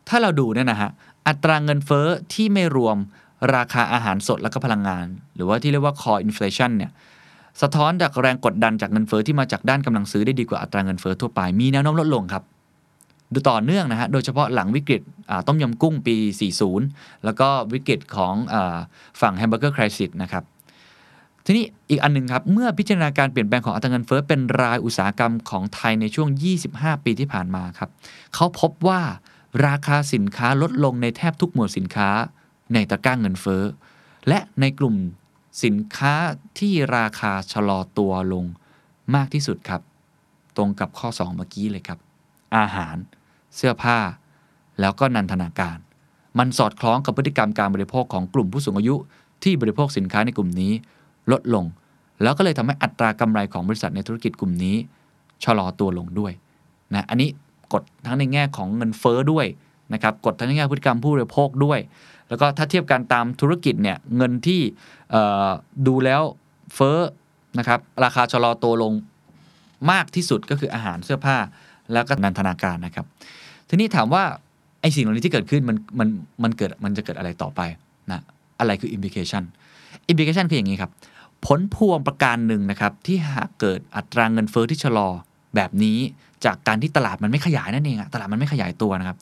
[0.09, 0.89] ถ้าเราดูเนี่ยนะฮะ
[1.27, 2.97] อัตราเงินเฟ้อที่ไม่รวม
[3.55, 5.05] ราคาอาหารสดและก็พลังงาน
[5.35, 6.91] หรือว่าที่เรียกว่า core inflation เนี่ย
[7.61, 12.43] สะท้อนจากแรงกดดันจากเงินเฟ้อที่มาจากด้านกำลังซื้อได้ดีกว่าอัตราเงินเฟ้อทั่วไป มีแนวโน้มลดลงครับ
[13.33, 15.01] ดูต่อเนื่องนะฮะ โดยเฉพาะหลังวิกฤต
[15.47, 16.15] ต้มยำกุ้งปี
[16.69, 18.55] 40 แล้วก็วิกฤตของอ
[19.21, 20.43] ฝั่งแฮมเบอร์เกอร์คริสิสนะครับ
[21.49, 26.29] ทีนี้อีกอันนึงครับ เมื่อพิจารณาการเปลี่ยนแปลงของอัตราเงินเฟ้อเป็นรายอุตสาหกรรมของไทยในช่วง
[26.67, 27.89] 25 ปีที่ผ่านมาครับ
[28.35, 29.01] เขาพบว่า
[29.67, 32.09] ราคาสินค้าลดลงในแทบทุกหมวดสินค้า
[32.73, 33.63] ในตะกร้างเงินเฟ้อ
[34.27, 34.95] และในกลุ่ม
[35.63, 36.13] สินค้า
[36.59, 38.45] ที่ราคาชะลอตัวลง
[39.15, 39.81] มากที่สุดครับ
[40.55, 41.99] ตรงกับข้อ 2 เมื่อกี้เลยครับ
[42.57, 42.95] อาหาร
[43.55, 43.97] เสื้อผ้า
[44.79, 45.77] แล้วก็นันทนาการ
[46.37, 48.95] มันสอดคล้องกับพฤติกรรมการบริโภคของกลุ่มผู้สูงอายุ
[49.43, 50.73] ที่บริโภคสินค้าในกลุ่มนี้
[51.31, 51.65] ลดลง
[52.23, 54.75] แล้วก็เลยทำให้อัตรากำไรของบริษัทในธุรกิจกลุ่มนี้
[55.43, 56.31] ชะลอตัวลงด้วย
[56.93, 57.29] นะอันนี้
[57.73, 59.45] กดทั้งในแง่ของเงินเฟ้อด้วย
[59.93, 61.79] นะครับกดทั้งในแง่พฤติกรรมผู้บริโภคด้วย
[62.29, 64.61] แล้วก็ถ้าเทียบกันตามธุรกิจเนี่ยเงินที่
[65.87, 66.21] ดูแล้ว
[66.75, 66.99] เฟ้อ
[67.59, 68.93] นะครับราคาชะลอตัวลง
[69.91, 71.37] มากที่สุดก็คืออาหารเสื้อผ้า
[71.93, 73.05] แล้วก็นันทนาการนะครับ
[73.69, 74.23] ทีนี้ถามว่า
[74.81, 76.07] ไอ้สิ่งเหล่านี้ที่เกิดขึ้นมันมัน
[76.43, 77.61] มันเกิดมันจะเกิดอะไรต่อไป
[78.11, 78.21] นะ
[78.59, 79.43] อะไรคือ implication
[80.11, 80.91] implication คืออย่างนี้ครับ
[81.45, 85.07] ผลพวงประการหนึ่งนะครับ ที่หากเกิดอัตรางเงินเฟ้อที่ชะลอ
[85.55, 85.97] แบบนี้
[86.45, 89.17] จากการที่ตลาดมันไม่ขยายนั่นเองอะตลาดมันไม่ขยายตัวนะครับ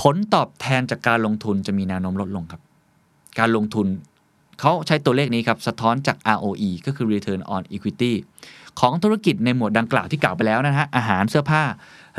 [0.00, 2.60] ผลตอบแทนจากการลงทุนจะมีแนวโน้มลดลงครับ
[3.38, 3.86] การลงทุน
[4.60, 8.12] เขาใช้ตัวเลขนี้ครับ สะท้อนจาก ROE ก็คือ Return on Equity
[8.80, 11.62] ของธุรกิจในหมวดดังกล่าวที่กล่าวไปแล้วนะฮะอาหารเสื้อผ้า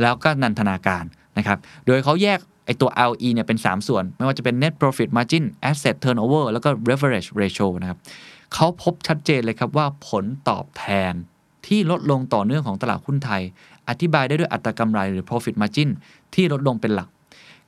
[0.01, 1.03] แล้วก็นันทนาการ
[1.37, 7.97] นะครับ โดยเขาแยกไอตัว ROE เนี่ยเป็น 3 ส่วน ไม่ว่าจะเป็น Net Profit Margin Asset Turnover แล้วก็ Leverage Ratio นะครับ
[8.53, 11.13] เขาพบชัดเจนเลยครับว่าผลตอบแทน
[11.67, 13.41] ที่ลดลงต่อเนื่องของตลาดหุ้นไทย
[13.89, 15.89] อธิบายได้ด้วยอัตรากำไรหรือ profit margin
[16.35, 17.09] ที่ลดลงเป็นหลัก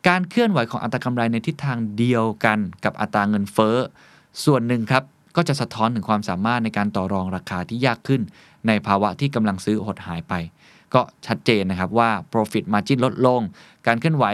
[0.08, 3.78] การเคลื่อนไหวของอัตรากำไรในทิศทางเดียวกันกับอัตราเงินเฟ้อ
[4.46, 5.04] ส่วนหนึ่งครับ
[5.36, 8.22] ก็จะสะท้อนถึงความสามารถในการต่อรองราคาที่ยากขึ้น
[8.68, 10.34] ในภาวะที่กำลังซื้อหดหายไป
[10.94, 13.42] ก็ชัดเจนนะครับว่า profit margin ลดลง
[13.88, 14.26] การเคลื่อนไหว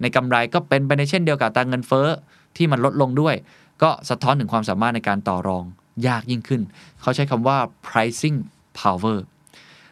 [0.00, 2.08] ในกำไรก็เป็นไปในเช่นเดียวกับตาเงินเฟ้อ
[2.56, 3.34] ที่มันลดลงด้วย
[3.82, 5.64] ก็สะท้อนถึงความสามารถในการต่อรอง
[6.08, 6.60] ยากยิ่งขึ้น
[7.00, 8.38] เขาใช้คำว่า pricing
[8.78, 9.18] power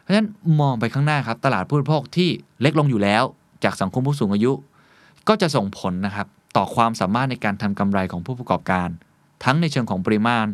[0.01, 0.29] เพราะฉะนั้น
[0.61, 2.29] มองไปข้างหน้าครับ ตลาดผู้บริโภคที่
[2.61, 3.23] เล็กลงอยู่แล้ว
[3.65, 4.53] จากสังคมผู้สูงอายุ
[5.29, 8.89] ก็จะส่งผลนะครับ ต่อความสามารถในการทำกำไรของผู้ประกอบการ
[9.45, 10.47] ทั้งในเชิงของปริมาณ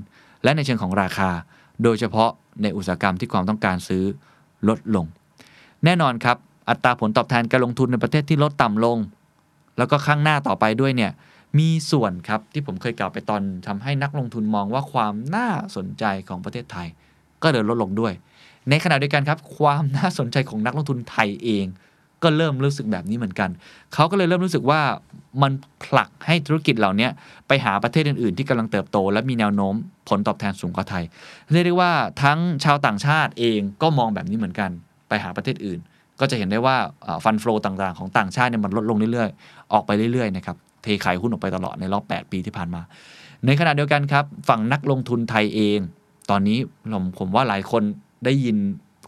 [0.43, 1.31] และในเชิงของราคา
[1.83, 2.31] โดยเฉพาะ
[2.63, 4.05] ในอุตสาหกรรมที่ความต้องการซื้อ
[4.69, 5.07] ลดลง
[5.85, 6.37] แน่นอนครับ
[6.69, 8.99] อัตราผลตอบแทนการลงทุนในประเทศที่ลดต่ำลง
[9.79, 11.13] แล้วก็ข้างหน้าต่อไปด้วยเนี่ย
[11.59, 16.89] มีส่วนครับที่ผมเคยกล่าวไปตอนทำให้นักลงทุนมองว่าความน่าสนใจของประเทศไทย
[17.43, 18.13] ก็เดินลดลงด้วย
[18.71, 21.67] ในขณะเดียวกันครับ ความน่าสนใจของนักลงทุนไทยเอง
[22.23, 23.51] ก็เริ่มรู้สึกแบบนี้เหมือนกัน
[23.95, 24.81] เขาก็เลยเริ่มรู้สึกว่า
[25.43, 25.53] มัน
[25.85, 27.09] ผลักให้ธุรกิจเหล่านี้
[27.49, 29.75] ไปหาประเทศอื่น ๆ ที่กำลังเติบโต และมีแนวโน้ม
[30.09, 31.05] ผลตอบแทนสูงกว่าไทย
[31.53, 34.71] เรียกได้ว่าทั้งชาวต่างชาติเองก็มองแบบนี้เหมือนกัน
[35.09, 35.81] ไปหาประเทศอื่น
[36.21, 36.77] ก็จะเห็นได้ว่า
[37.25, 42.83] ฟันฟลอต่าง ๆ ของต่างชาติเนี่ยมันลดลงเรื่อย ๆ ออกไปเรื่อย ๆ นะครับ เทขายหุ้นออกไปตลอดในรอบ 8 ปีที่ผ่านมา
[43.47, 45.79] ในขณะเดียวกันครับ ฝั่งนักลงทุนไทยเอง
[46.31, 46.59] ตอนนี้
[46.93, 47.83] ผมผมว่าหลายคน
[48.25, 48.57] ได้ยิน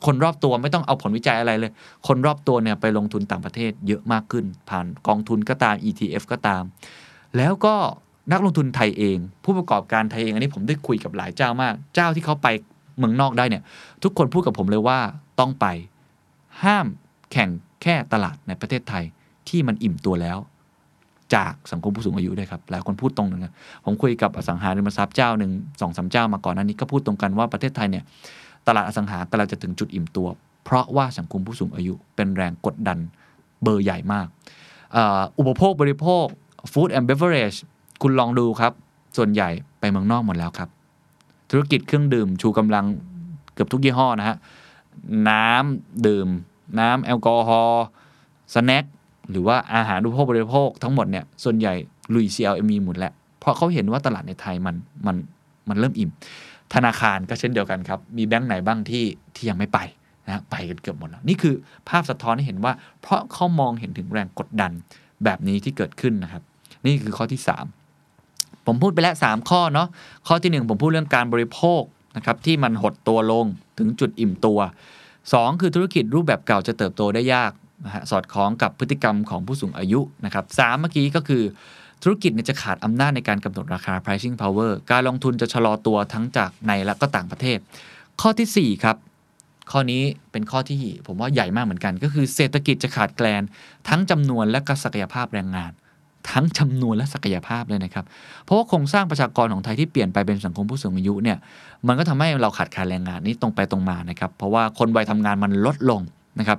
[0.07, 1.73] คนรอบตัวไม่ต้องเอาผลวิจัยอะไรเลย
[2.07, 6.63] คนรอบตัวเนี่ยไปลงทุนต่างประเทศเยอะมากขึ้น ผ่านกองทุนก็ตาม ETF ก็ตาม
[7.37, 7.75] แล้วก็
[8.33, 12.49] นักลงทุนไทยเอง ผู้ประกอบการไทยเอง อันนี้ผมได้คุยกับหลายเจ้ามาก เจ้าที่เขาไป
[12.99, 13.63] เมืองนอกได้เนี่ย
[14.03, 14.99] ทุกคนพูดกับผมเลยว่า
[15.41, 15.67] ต้องไป
[16.65, 16.87] ห้าม
[17.33, 17.51] แข่ง
[17.83, 19.05] แค่ตลาดในประเทศไทย
[19.49, 20.39] ที่มันอิ่มตัวแล้ว
[21.35, 28.05] จากสังคมผู้สูงอายุด้วยครับหลายคนพูดตรงนะผมคุยกับอสังหาริมทรัพย์เจ้าหนึ่งสองสาเจ้ามาก่อนหน้านี้ก็พูดตรงกันว่าประเทศไทยเนี่ย
[28.67, 30.29] ตลาดอสังหากำลังจะถึงจุดอิ่มตัว
[30.65, 32.99] เพราะว่าสังคมผู้สูงอายุเป็นแรงกดดัน
[33.63, 34.27] เบอร์ใหญ่มาก
[35.39, 36.27] อุปโภคบริโภค
[36.73, 37.59] Food and Beverage
[38.03, 38.73] คุณลองดูครับ
[39.17, 39.49] ส่วนใหญ่
[39.81, 40.69] ไปเมืองนอกหมดแล้วครับ
[41.51, 42.85] ธุรกิจเครื่องดื่มชูกำลัง
[43.55, 44.37] เกือบทุกยี่ห้อนะฮะ
[45.29, 46.29] น้ำดื่ม
[46.81, 47.85] น้ำแอลกอฮอล์
[48.55, 48.85] สแน็ค
[49.31, 51.75] หรือว่าอาหารอุปโภคบริโภคทั้งหมดเนี่ยส่วนใหญ่
[52.15, 55.17] ลุย CLME หมดแล้วเพราะเขาเห็นว่าตลาดในไทยมันมัน
[55.69, 56.11] มันเริ่มอิ่ม
[56.75, 59.05] ธนาคารก็เช่นเดียวกันครับ มีแบงก์ไหนบ้างที่
[59.37, 59.79] ที่ยังไม่ไป
[60.27, 61.55] นะไปกันเกือบหมดแล้ว นี่คือ
[61.89, 64.73] ภาพสะท้อนให้เห็นว่า เพราะเขามองเห็นถึงแรงกดดัน
[65.25, 66.43] แบบนี้ที่เกิดขึ้นนะครับ
[66.87, 67.41] นี่คือข้อที่
[68.05, 69.89] 3 ผมพูดไปแล้ว 3 ข้อเนาะ
[70.27, 71.83] ข้อที่ 1 ผมพูดเรื่องการบริโภค
[72.17, 73.47] นะครับที่มันหดตัวลง
[73.79, 74.59] ถึงจุดอิ่มตัว
[75.11, 77.53] 2 คือธุรกิจรูปแบบเก่าจะเติบโตได้ยาก
[77.85, 81.43] นะฮะสอดคล้องกับพฤติกรรมของผู้สูงอายุนะครับสามเมื่อกี้ก็คือ
[82.03, 87.59] ธุรกิจจะขาดอำนาจในการกำหนดราคา pricing power การลงทุนจะชะลอตัวทั้งจากในและก็ต่างประเทศ
[88.21, 88.97] ข้อที่ 4 ครับ
[89.71, 93.43] ข้อนี้เป็นข้อที่ผมว่าใหญ่มากเหมือนกัน ก็คือเศรษฐกิจจะขาดแคลน
[93.89, 95.73] ทั้งจำนวนและก็ศักยภาพแรงงาน
[96.31, 98.05] ทั้งจำนวนและศักยภาพเลยนะครับ
[98.45, 101.39] เพราะว่าโครงสร้างประชากรของไทยที่เปลี่ยนไปเป็นสังคมผู้สูงอายุเนี่ย
[101.87, 106.01] มันก็ทำให้เราขาดแคลนแรงงานนี้ตรงไปตรงมานะครับเพราะว่าคนวัยทำงานมันลดลง
[106.41, 106.59] นะครับ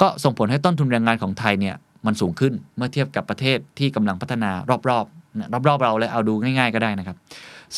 [0.00, 4.88] ก็ส่งผลให้ต้นทุนแรงงานของไทยเนี่ยมันสูงขึ้นเมื่อเทียบกับประเทศที่กำลังพัฒนารอบๆ
[5.68, 7.16] รอบๆเราเลยเอาดูง่ายๆก็ได้นะครับ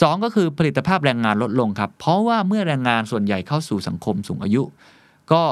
[0.01, 4.63] สก็คือผลิตภาพแรงงานลดลงครับ เพราะว่าเมื่อแรงงานส่วนใหญ่เข้าสู่สังคมสูงอายุ
[5.33, 5.43] ก็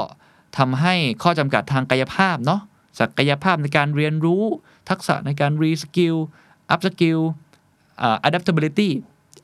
[0.57, 2.61] ทำให้ข้อจำกัดทางกายภาพเนาะ
[2.99, 4.43] ศักยภาพในการเรียนรู้
[4.89, 6.15] ทักษะในการ reskill
[6.69, 7.19] upskill
[8.27, 8.89] adaptability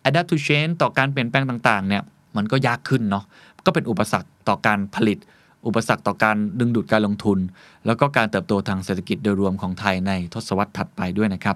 [0.08, 2.04] adapt to change ต่อการเปลี่ยนแปลงต่างๆเนี่ย
[2.38, 3.24] มันก็ยากขึ้นเนาะ
[3.66, 5.18] ก็เป็นอุปสรรคต่อการผลิต
[5.68, 7.40] อุปสรรคต่อการดึงดูดการลงทุน
[7.86, 11.56] แล้วก็การเติบโตทางเศรษฐกิจโดยรวมของไทยในทศวรรษถัดไปด้วยนะครับ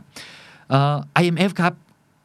[1.21, 1.73] IMF ครับ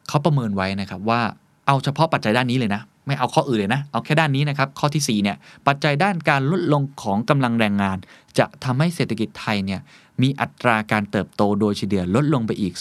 [0.09, 1.20] เขาประเมินไว้นะครับว่า
[1.66, 7.97] เอาเฉพาะปัจจัยด้านนี้เลยนะ ไม่เอาข้ออื่นเลยนะ เอาแค่ด้านนี้นะครับ ข้อที่4เนี่ยปัจจัยด้านการลดลงของกำลังแรงงาน
[8.38, 9.81] จะทำให้เศรษฐกิจไทยเนี่ย
[10.23, 12.75] มีอัตราการเติบโตโดยเฉลี่ยลดลงไปอีก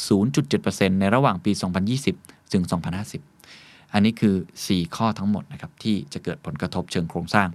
[0.47, 1.51] 0.7%ในระหว่างปี
[2.01, 2.63] 2020 ถึง
[3.29, 4.35] 2050 อันนี้คือ
[4.65, 7.47] 4 ข้อทั้งหมดนะครับที่จะเกิดผลกระทบเชิงโครงสร้าง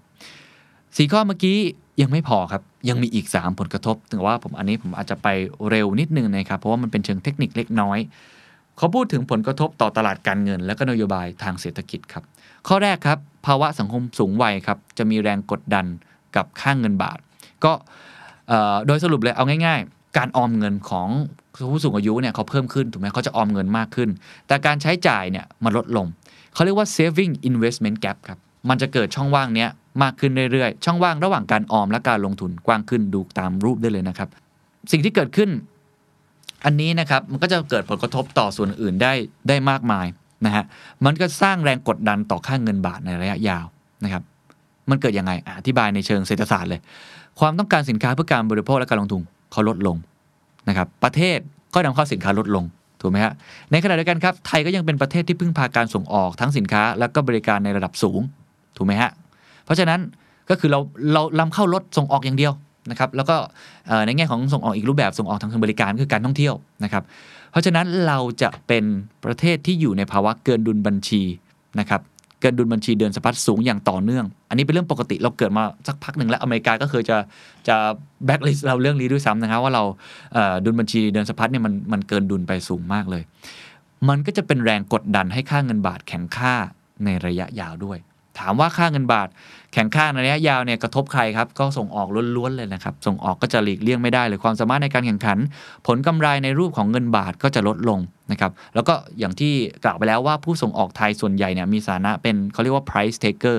[0.97, 1.59] 4ข้อเมื่อกี้
[2.01, 5.29] ยังไม่พอครับ ยังมีอีก 3 ผลกระทบถึงว่าผมอันนี้ผมอาจจะไป
[5.71, 7.99] เร็วนิดนึงนะครับ เพราะว่ามันเป็นเชิงเทคนิคเล็กน้อย
[8.77, 12.25] เขาพูดถึงผลกระทบต่อตลาดการเงิน และก็นโยบายทางเศรษฐกิจครับ
[12.69, 15.87] ข้อแรกครับ ภาวะสังคมสูงวัยครับ จะมีแรงกดดัน
[16.37, 17.19] กับค่างเงินบาท
[17.65, 17.73] ก็
[18.87, 21.09] โดยสรุปเลยเอาง่ายๆ การออมเงินของ
[21.73, 24.09] ผู้สูงอายุเนี่ยเขาเพิ่มขึ้นถูกไหมเขาจะออมเงินมากขึ้น
[24.47, 26.07] แต่การใช้จ่ายเนี่ยมันลดลง
[26.55, 29.71] เขาเรียกว่า saving investment gap ครับ มันจะเกิดช่องว่างเนี้ย
[30.03, 34.29] มากขึ้นเรื่อยๆ ช่องว่างระหว่างการออมและการลงทุนกว้างขึ้นดูตามรูปได้เลยนะครับ
[34.93, 35.51] สิ่งที่เกิดขึ้น
[36.65, 39.13] อันนี้นะครับมันก็จะเกิดผลกระทบต่อส่วนอื่นได้
[39.49, 40.07] ได้มากมาย
[40.47, 40.65] นะฮะ
[41.05, 43.67] มันก็สร้างแรงกดดันต่อค่าเงินบาทในระยะยาว
[44.05, 44.23] นะครับ
[44.91, 46.81] มันเกิดยังไงอธิบายในเชิงเศรษฐศาสตร์เลย
[47.41, 49.97] ความต้องการสินค้าเพื่อการบริโภคและการลงทุนเขาลดลง
[50.69, 51.39] นะครับ ประเทศ
[51.75, 52.65] ก็นำเข้าสินค้าลดลง
[53.01, 53.33] ถูกไหมฮะ
[53.71, 58.21] ในขณะเดียวกันครับไทยก็ยังเป็นประเทศที่พึ่งพาการส่งออกทั้งสินค้าและก็บริการในระดับสูง
[58.77, 59.11] ถูกไหมฮะ
[59.69, 60.01] เพราะฉะนั้น
[60.51, 60.81] ก็คือเรา
[61.13, 62.53] เราลำเข้ารถส่งออกอย่างเดียว
[62.91, 63.37] นะครับแล้วก็
[64.07, 66.55] ในแง่ของส่งออกอีกรูปแบบส่งออกทางเชิงบริการคือการท่องเที่ยว
[66.85, 67.03] นะครับ
[67.51, 68.85] เพราะฉะนั้นเราจะเป็น
[69.25, 71.23] ประเทศที่อยู่ในภาวะเกินดุลบัญชี
[71.81, 72.01] นะครับ
[72.41, 77.17] เกินดุลบัญชีเดินสะพัดสูงอย่างต่อเนื่อง อันนี้เป็นเรื่องปกติเราเกิดมาสักพักหนึ่งแล้วอเมริกาก็เคยจะ
[77.69, 77.77] จะ
[78.27, 79.85] แบ็กลิสเราเรื่องนี้ด้วยซ้ำนะครับว่าเรา
[80.65, 83.23] ดุลบัญชีเดินสะพัดเนี่ยมันมันเกินดุลไปสูงมากเลย
[84.09, 86.55] มันก็จะเป็นแรงกดดันให้ค่าเงินบาทแข็งค่า
[87.05, 87.99] ในระยะยาวด้วย
[88.41, 89.29] ถามว่าค่าเงินบาท
[89.73, 95.39] แข็งค่าในระยะยาวเนี่ยกระทบใครครับ ก็ส่งออกล้วนๆเลยนะครับ ส่งออกก็จะหลีกเลี่ยงไม่ได้เลยความสามารถในการแข่งขัน
[95.87, 97.99] ผลกำไรในรูปของเงินบาทก็จะลดลง
[98.33, 99.53] นะครับ แล้วก็อย่างที่
[99.85, 103.59] กล่าวไปแล้วว่าผู้ส่งออกไทยส่วนใหญ่เนี่ยมีสานะเป็นเขาเรียกว่า price taker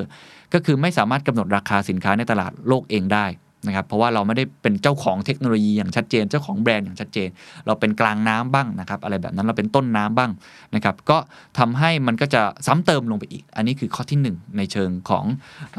[0.54, 3.26] ก็คือไม่สามารถกำหนดราคาสินค้าในตลาดโลกเองได้
[3.68, 7.30] นะครับเพราะว่าเราไม่ได้เป็นเจ้าของเทคโนโลยีอย่างชัดเจน เจ้าของแบรนด์อย่างชัดเจน
[7.66, 10.32] เราเป็นกลางน้ำบ้างนะครับอะไรแบบนั้นเราเป็นต้นน้ำบ้าง
[10.76, 11.18] นะครับก็
[11.60, 15.26] ทำให้มันก็จะซ้ำเติมลงไปอีก อันนี้คือข้อที่ 1 ในเชิงของ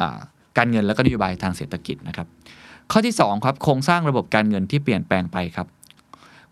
[0.00, 0.02] อ
[0.58, 2.26] การเงินและก็นโยบายทางเศรษฐกิจนะครับ
[2.92, 5.66] ข้อที่2ครับโครงสร้างระบบการเงินที่เปลี่ยนแปลงไปครับ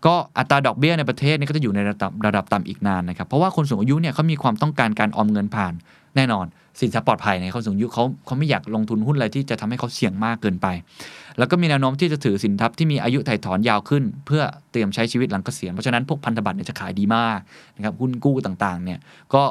[0.05, 5.73] ก็อัตราดอกเบี้ยในประเทศนี่ก็จะอยู่ในระดับระดับต่ำอีกนานนะครับ เพราะว่าคนสูงอายุเนี่ยเขามีความต้องการการออมเงินผ่าน
[6.15, 6.45] แน่นอน
[6.79, 10.67] สินทรัพย์ปลอดภัยในคนสูงอายุเขาเขาไม่อยากลงทุนหุ้นอะไรที่จะทำให้เขาเสี่ยงมากเกินไป
[11.37, 17.39] แล้วก็มีแนวโน้มที่จะถือสินทรัพย์ที่มีอายุถ่ายถอนยาวขึ้น เพื่อเตรียมใช้ชีวิตหลังเกษียณเพราะฉะนั้นพวกพันธบัตรเนี่ยจะขายดีมาก
[17.75, 18.99] นะครับหุ้นกู้ต่างๆเนี่ย
[19.33, 19.43] ก็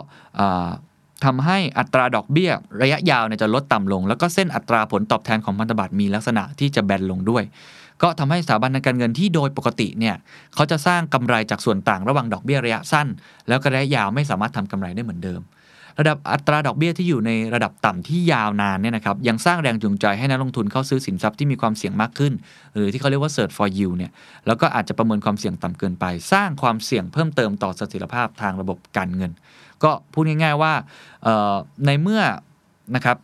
[1.25, 2.51] ทำให้อัตราดอกเบี้ย
[2.83, 7.45] ระยะยาวเนี่ยจะลดต่ำลง แล้วก็เส้นอัตราผลตอบแทนของพันธบัตรมีลักษณะที่จะแบนลงด้วย
[8.03, 10.17] ก็ทำให้สถาบันการเงินที่โดยปกติเนี่ย
[10.55, 13.09] เขาจะสร้างกำไรจากส่วนต่างระหว่างดอกเบี้ยระยะสั้น
[13.49, 15.41] แล้วก็ระยะยาวไม่สามารถทำกำไรได้เหมือนเดิม
[15.99, 22.33] ระดับอัตราดอกเบี้ยที่อยู่ในระดับต่ำที่ยาวนานเนี่ยนะครับยังสร้างแรงจูงใจให้นักลงทุนเข้าซื้อสินทรัพย์ที่มีความเสี่ยงมากขึ้น
[22.75, 24.13] หรือที่เขาเรียกว่า search for yield เนี่ย
[24.47, 29.31] แล้วก็อาจจะประเมินความเสี่ยงต่ำเกินไป สร้างความเสี่ยงเพิ่มเติมต่อเสถียรภาพทางระบบการเงิน
[29.85, 30.73] ก็พูดง่ายๆว่า
[31.87, 32.23] ในเมื่อ
[32.95, 33.17] นะครับ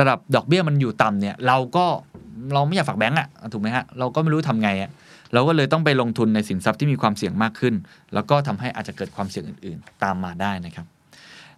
[0.00, 1.86] ระดับดอกเบี้ยมันอยู่ต่ำเนี่ยเราก็
[2.54, 4.90] เราไม่อยากฝากแบงก์อะถูกไหมฮะเราก็ไม่รู้ทำไงอะ
[5.32, 7.74] เราก็เลยต้องไปลงทุนในสินทรัพย์ที่มีความเสี่ยงมากขึ้น
[8.14, 10.86] แล้วก็ทำให้อาจจะเกิดความเสี่ยงอื่น ๆ ตามมาได้นะครับ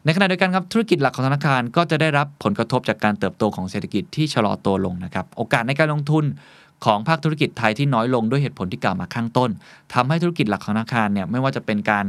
[0.04, 6.24] ในขณะเดียวกันครับธุรกิจหลักของธนาคารก็จะได้รับผลกระทบจากการเติบโตของเศรษฐกิจที่ชะลอตัวลงนะครับโอกาสในการลงทุน
[6.84, 9.50] ของภาคธุรกิจไทยที่น้อยลงด้วยเหตุผลที่กล่าวมาข้างต้น
[9.94, 12.04] ทำให้ธุรกิจหลักของธนาคารเนี่ยไม่ว่าจะเป็นการ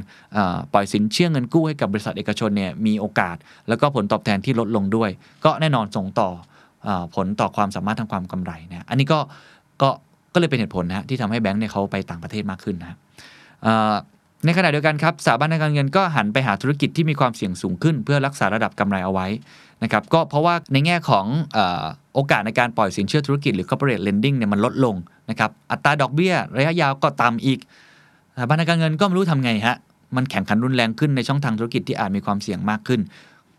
[0.74, 3.36] ปล่อยสินเชื่อเงินกู้ให้กับบริษัทเอกชนเนี่ยมีโอกาส
[3.68, 5.10] แล้วก็ผลตอบแทนที่ลดลงด้วย
[5.46, 6.30] ก็แน่นอนส่งต่อ
[6.88, 9.20] อผลต่อความสามารถทางความกำไรนะอันนี้ก็
[9.82, 9.90] ก็
[10.34, 12.98] ก็เลยเป็นเหตุผลนะที่ทำให้แบงค์เนี่ยเขาไปต่างประเทศมากขึ้นนะ
[14.46, 19.28] ในขณะเดียวกันครับสถาบันการเงินก็หันไปหาธุรกิจที่มีความเสี่ยงสูงขึ้น เพื่อรักษาระดับกำไรเอาไว้
[19.84, 21.26] นะครับก็เพราะว่าในแง่ของ
[22.14, 24.96] โอกาสในการปล่อยสินเชื่อธุรกิจหรือ corporate lending เนี่ยมันลดลง
[25.30, 27.60] นะครับอัตราดอกเบี้ย ระยะยาวก็ต่ำอีก
[28.36, 29.76] สถาบันการเงินก็ไม่รู้ทำไงฮะ
[30.16, 33.02] มันแข่งขันรุนแรงขึ้นในช่องทางธุรกิจที่อาจมีความเสี่ยงมากขึ้น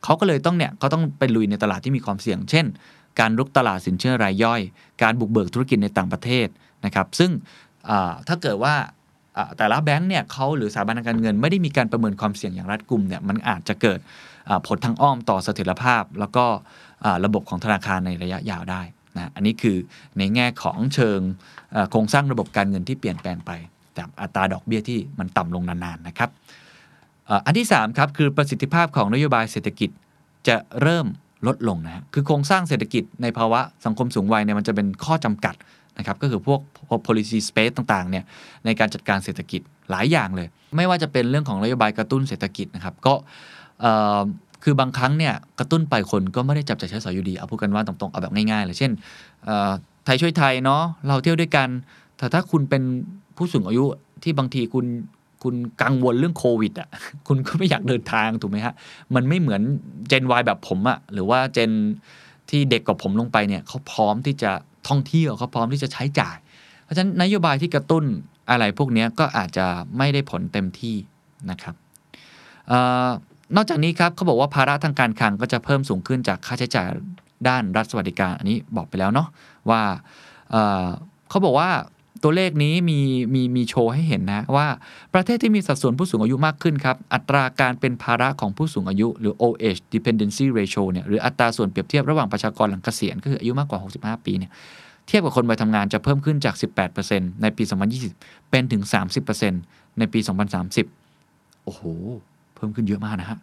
[0.04, 2.66] เขาก็เลยต้องเนี่ยเขาต้องไปลุยในตลาดที่มีความเสี่ยง เช่น
[3.20, 4.60] การรุกตลาดสินเชื่อรายย่อย
[5.02, 6.46] การบุกเบิกธุรกิจในต่างประเทศ
[6.84, 7.30] นะครับซึ่ง
[8.28, 8.74] ถ้าเกิดว่า
[9.56, 13.98] แต่ละแบงค์เนี่ยเขาหรือสถาบันการเงิน ไม่ได้มีการประเมินความเสี่ยงอย่างรัดกุมเนี่ยมันอาจจะเกิด
[14.66, 16.44] ผลทางอ้อมต่อเสถียรภาพ แล้วก็
[17.24, 18.82] ระบบของธนาคารในระยะยาวได้
[19.16, 19.76] นะอันนี้คือ
[20.18, 21.20] ในแง่ของเชิง
[21.90, 23.50] โครงสร้างระบบการเงินที่เปลี่ยนแปลงไป
[23.98, 26.30] จากอัตราดอกเบี้ยที่มันต่ำลงนานๆนะครับ
[27.46, 29.90] อันที่3ครับคือประสิทธิภาพของนโยบายเศรษฐกิจ
[30.48, 31.06] จะเริ่ม
[31.46, 35.54] ลดลงนะคือโครงสร้างเศรษฐกิจในภาวะสังคมสูงวัยเนี่ยมันจะเป็นข้อจำกัด
[35.98, 36.60] นะครับก็คือพวก
[37.06, 38.24] policy space ต่างๆเนี่ย
[38.64, 43.14] ในการจัดการเศรษฐกิจหลายอย่างเลย ไม่ว่าจะเป็นเรื่องของนโยบายกระตุ้นเศรษฐกิจนะครับก็
[44.64, 48.92] คือบางครั้งเนี่ยกระตุ้นไปคนก็ไม่ได้จับใจใช้สอยอยู่ดีเอาพูดกันว่าตรงๆเอาแบบง่ายๆเลยเช่น
[50.04, 51.68] ไทยช่วยไทยเนาะเราเที่ยวด้วยกัน
[52.18, 52.82] แต่ถ้าคุณเป็น
[53.36, 53.84] ผู้สูงอายุ
[54.22, 54.86] ที่บางทีคุณ
[55.42, 56.88] คุณกังวลเรื่องโควิดอะ
[57.28, 58.74] คุณก็ไม่อยากเดินทางถูกไหมฮะ
[59.14, 59.62] มันไม่เหมือน
[60.08, 61.70] เจน Y แบบผมอะหรือว่าเจน
[62.50, 64.52] ที่เด็กกว่าผมลงไปเนี่ยเขาพร้อมที่จะ
[64.88, 66.36] ท่องเที่ยวเขาพร้อมที่จะใช้จ่าย
[66.84, 68.04] เพราะฉะนั้นนโยบายที่กระตุ้น
[68.50, 69.66] อะไรพวกนี้ก็อาจจะ
[69.98, 70.96] ไม่ได้ผลเต็มที่
[71.50, 71.74] นะครับ
[73.56, 76.88] นอกจากนี้ครับเขาบอกว่าภาระทางการคลังก็จะเพิ่มสูงขึ้นจากค่าใช้จ่าย
[77.48, 79.28] ด้านรัฐสวัสดิการ อันนี้บอกไปแล้วเนาะ
[79.70, 79.82] ว่า
[81.28, 81.70] เขาบอกว่า
[82.22, 83.00] ตัวเลขนี้มี
[83.34, 84.66] มีมีโชว์ให้เห็นนะว่า
[85.14, 94.50] ประเทศที่มีสัดส่วนผู้สูงอายุมากขึ้นครับ อัตราการเป็นภาระของผู้สูงอายุ หรือ old age dependency ratio เนี่ยหรืออัตราส่วนเปรียบเทียบระหว่างประชากรหลังเกษียณก็คืออายุมากกว่า 65 ปีเนี่ย
[95.06, 96.54] เทียบกับคนวัยทำงานจะเพิ่มขึ้นจาก
[96.98, 97.62] 18%ในปี
[98.06, 98.82] 2020 เป็นถึง
[99.40, 100.20] 30%ในปี
[100.92, 101.82] 2030 โอ้โห
[102.54, 103.38] เพิ่มขึ้นเยอะมากนะฮะ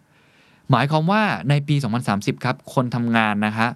[0.70, 1.76] หมายความว่าในปี
[2.10, 3.68] 2030 ครับ คนทำงานนะฮะ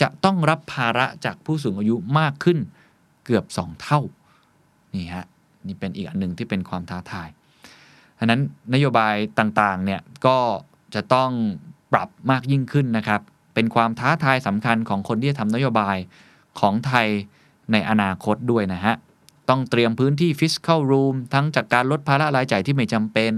[0.00, 2.58] จะต้องรับภาระจากผู้สูงอายุมากขึ้น
[3.24, 4.00] เกือบ 2 เท่า
[4.94, 5.24] นี่ฮะ
[5.66, 7.28] นี่เป็นอีกอันหนึ่งที่เป็นความท้าทาย
[8.18, 8.40] ฉะนั้น
[8.74, 10.38] นโยบายต่างๆเนี่ยก็
[10.94, 11.30] จะต้อง
[11.92, 13.20] ปรับมากยิ่งขึ้นนะครับ
[13.54, 15.96] เป็นความท้าทายสำคัญของคนที่จะทำนโยบาย
[16.60, 17.06] ของไทย
[17.72, 18.94] ในอนาคตด้วยนะฮะ
[19.48, 23.32] ต้องเตรียมพื้นที่ fiscal room ทั้งจากการลดภาระรายจ่ายที่ไม่จำเป็น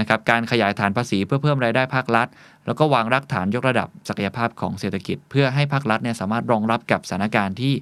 [0.00, 2.28] นะครับ การขยายฐานภาษีเพื่อเพิ่มรายได้ภาครัฐ
[2.66, 7.74] แล้วก็วางรากฐานยกระดับศักยภาพของเศรษฐกิจ เพื่อให้ภาครัฐเนี่ยสามารถรองรับกับสถานการณ์ที่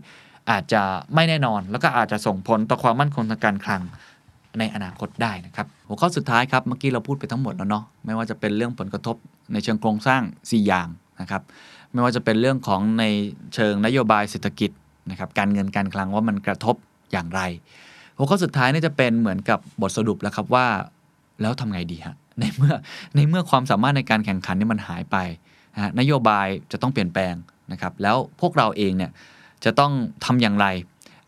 [0.51, 0.83] อาจจะ
[1.15, 3.83] ไม่แน่นอน แล้วก็อาจจะส่งผลต่อความมั่นคงทางการคลัง
[4.59, 9.17] ในอนาคตได้นะครับ หัวข้อสุดท้ายครับ เมื่อกี้เราพูดไปทั้งหมดแล้วเนาะไม่ว่าจะเป็นเรื่องผลกระทบ
[9.53, 10.89] ในเชิงโครงสร้าง 4 อย่าง
[11.21, 11.43] นะครับ
[11.93, 13.05] ไม่ว่าจะเป็นเรื่องของใน
[13.55, 14.71] เชิงนโยบายเศรษฐกิจ
[15.11, 16.77] นะครับการเงินการคลังว่ามันกระทบ
[17.13, 17.41] อย่างไร
[18.17, 20.67] หัวข้อสุดท้ายนี่จะเป็นเหมือนกับบทสรุปแล้วครับว่า
[21.41, 22.75] แล้วทำไงดีฮะในเมื่อ
[23.15, 25.17] ในเมื่อความสามารถในการแข่งขันนี่มันหายไป
[25.83, 27.35] ฮะนโยบายจะต้องเปลี่ยนแปลง
[27.73, 29.11] นะครับแล้วพวกเราเองเนี่ย
[29.65, 29.93] จะต้อง
[30.25, 30.67] ทำอย่างไร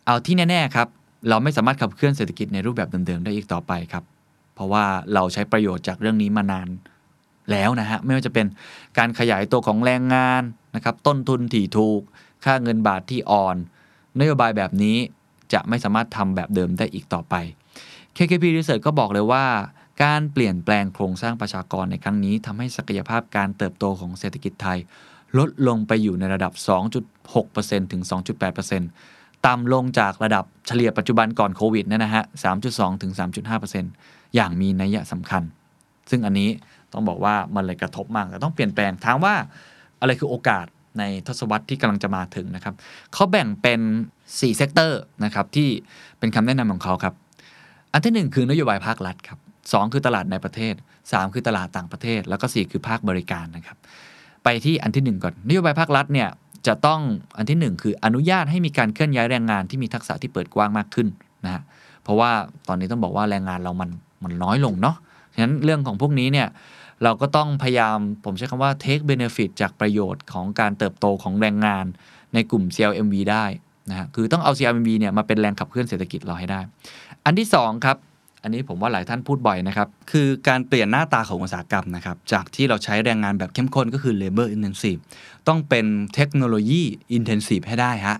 [0.05, 0.87] เอาที่แน่ๆครับ
[1.29, 4.03] เราไม่สามารถขับเคลื่อนเศรษฐกิจในรูปแบบเดิมๆได้อีกต่อไปครับ
[4.55, 6.67] เพราะว่าเราใช้ประโยชน์จากเรื่องนี้มานาน
[7.51, 8.45] แล้วนะฮะไม่ว่าจะเป็น
[8.97, 10.43] การขยายตัวของแรงงาน
[10.75, 12.01] นะครับต้นทุนที่ถูก
[12.45, 13.55] ค่าเงินบาทที่อ่อน
[14.19, 14.97] นโยบายแบบนี้
[15.53, 17.35] จะไม่สามารถทำแบบเดิมได้อีกต่อไป
[18.15, 19.45] KKP Research ก็บอกเลยว่า
[20.03, 24.79] การเปลี่ยนแปลงโครงสร้างประชากรในครั้งนี้ทำให้ศักยภาพการเติบโตของเศรษฐกิจไทย
[25.39, 26.53] ลดลงไปอยู่ในระดับ
[27.23, 28.03] 2.6%ถึง
[28.73, 32.23] 2.8%ต่ำลงจากระดับเฉลี่ยปัจจุบันก่อนโควิดนยนะฮะ
[32.63, 33.11] 3.2 ถึง
[33.73, 35.43] 3.5%อย่างมีนัยสำคัญ
[36.09, 36.49] ซึ่งอันนี้
[36.93, 39.35] ต้องบอกว่ามันเลยกระทบมากแต่ต้องเปลี่ยนแปลงถามว่า
[40.01, 40.65] อะไรคือโอกาส
[40.99, 42.75] ในทศวรรษที่กำลังจะมาถึงนะครับ
[43.13, 43.81] เขาแบ่งเป็น
[44.19, 45.69] 4 sector นะครับที่
[46.19, 47.13] เป็นคำแนะนำของเขาครับ
[47.93, 49.39] อันที่ 1 คือนโยบายภาครัฐครับ
[49.71, 53.77] 2 คือตลาดในประเทศ 3 คือตลาดต่างประเทศ แล้วก็ 4 คือภาคบริการนะครับ
[54.43, 56.29] ไปที่อันที่ 1 ก่อนนโยบายภาครัฐเนี่ย
[56.67, 57.01] จะต้อง
[57.37, 61.07] อันที่ 1 คืออนุญาตให้มีการเคลื่อนย้ายแรงงานที่มีทักษะที่เปิดกว้างมากขึ้น
[61.45, 61.63] นะฮะ
[62.03, 62.31] เพราะว่า
[62.67, 63.89] ตอนนี้ต้องบอกว่าแรงงานเรามัน
[64.23, 64.95] มันน้อยลงเนาะ
[65.35, 66.47] ฉะนั้นเรื่องของพวกนี้เนี่ย
[67.03, 71.85] เราก็ต้องพยายามผมใช้คำว่า take benefit จากประโยชน์ของการเติบโตของแรงงาน
[72.33, 73.45] ในกลุ่ม CLMV ได้
[73.89, 76.59] นะฮะคือต้องเอา CLMV เนี่ยมาเป็นแรงขับเคลื่อนเศรษฐกิจเราให้ได้
[77.25, 77.97] อันที่2ครับ
[78.43, 84.99] อันนี้ผมว่าหลายท่านพูดบ่อยนะครับ คือการเปลี่ยนหน้าตาของอุตสาหกรรมนะครับ จากที่เราใช้แรงงานแบบเข้มข้นก็คือ labor intensive
[85.47, 86.81] ต้องเป็นเทคโนโลยี
[87.17, 88.17] intensive ให้ได้ฮะ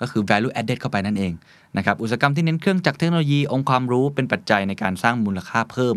[0.00, 1.32] ก็คือ value added เข้าไปนั่นเอง
[1.76, 5.96] นะครับ อุตสาหกรรมที่เน้นเครื่องจักรเทคโนโลยีองค์ความรู้เป็นปัจจัยในการสร้างมูลค่าเพิ่ม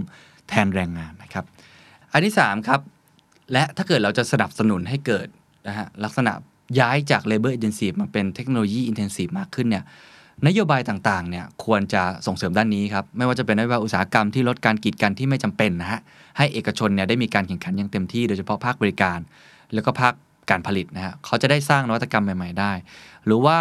[0.50, 1.46] แทนแรงงานนะครับ
[2.12, 2.80] อันที่ 3 ครับ
[3.54, 5.28] และถ้าเกิดเราจะสนับสนุนให้เกิด
[5.68, 6.34] นะฮะลักษณะ
[6.80, 9.84] ย้ายจาก labor intensive มาเป็นเทคโนโลยี intensive มากขึ้นเนี่ย
[10.46, 16.00] นโยบายต่างๆเนี่ยควรจะส่งเสริมด้านนี้ครับ ไม่ว่าจะเป็นนโยบายอุตสาหกรรมที่ลดการกีดกันที่ไม่จำเป็นนะฮะ
[16.38, 19.20] ให้เอกชนเนี่ยได้มีการแข่งขันอย่างเต็มที่โดยเฉพาะภาคบริการ
[19.74, 20.14] แล้วก็ภาค
[20.50, 22.72] การผลิตนะฮะเขาจะได้สร้างนวัตกรรมใหม่ ๆ ได้
[23.26, 23.58] หรือว่า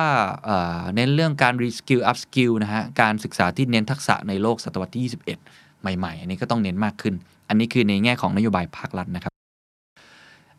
[0.94, 7.14] เน้นเรื่องการ reskill upskill นะฮะการศึกษาที่เน้นทักษะในโลกศตวรรษที่ 21 ใหม่ ๆ อันนี้ก็ต้องเน้นมากขึ้น
[7.48, 9.32] อันนี้คือในแง่ของนโยบายภาครัฐนะครับ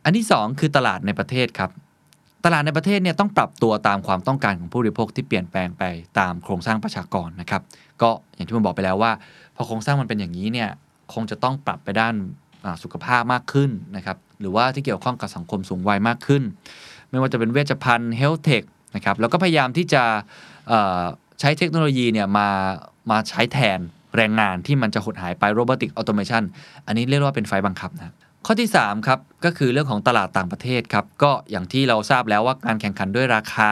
[0.03, 1.71] อันที่ 2 คือตลาดในประเทศครับ
[2.49, 5.83] ตลาดในประเทศเนี่ยต้องปรับตัวตามความต้องการของผู้บริโภคที่เปลี่ยนแปลงไป
[6.19, 7.61] ตามโครงสร้างประชากรนะครับ
[8.01, 9.11] ก็อย่างที่ผมบอกไปแล้วว่า
[9.55, 10.69] พอโครงสร้างมันเป็นอย่างนี้เนี่ย
[11.13, 12.13] คงจะต้องปรับไปด้าน
[12.83, 16.43] สุขภาพมากขึ้นนะครับหรือว่าที่เกี่ยวข้องกับสังคมสูงวัยมากขึ้น
[17.09, 18.63] ไม่ว่าจะเป็นเวชภัณฑ์ health tech
[18.95, 20.03] นะครับแล้วก็พยายามที่จะ
[21.39, 22.49] ใช้เทคโนโลยีเนี่ยมา
[23.11, 23.79] มาใช้แทน
[24.15, 26.43] แรงงานที่มันจะหดหายไป robotic automation
[26.87, 28.13] อันนี้เรียกว่าเป็นไฟบังคับนะ
[28.45, 33.71] ข้อที่3ครับก็คือเรื่องของตลาดต่างประเทศครับก็อย่างที่เราทราบแล้วว่าการแข่งขันด้วยราคา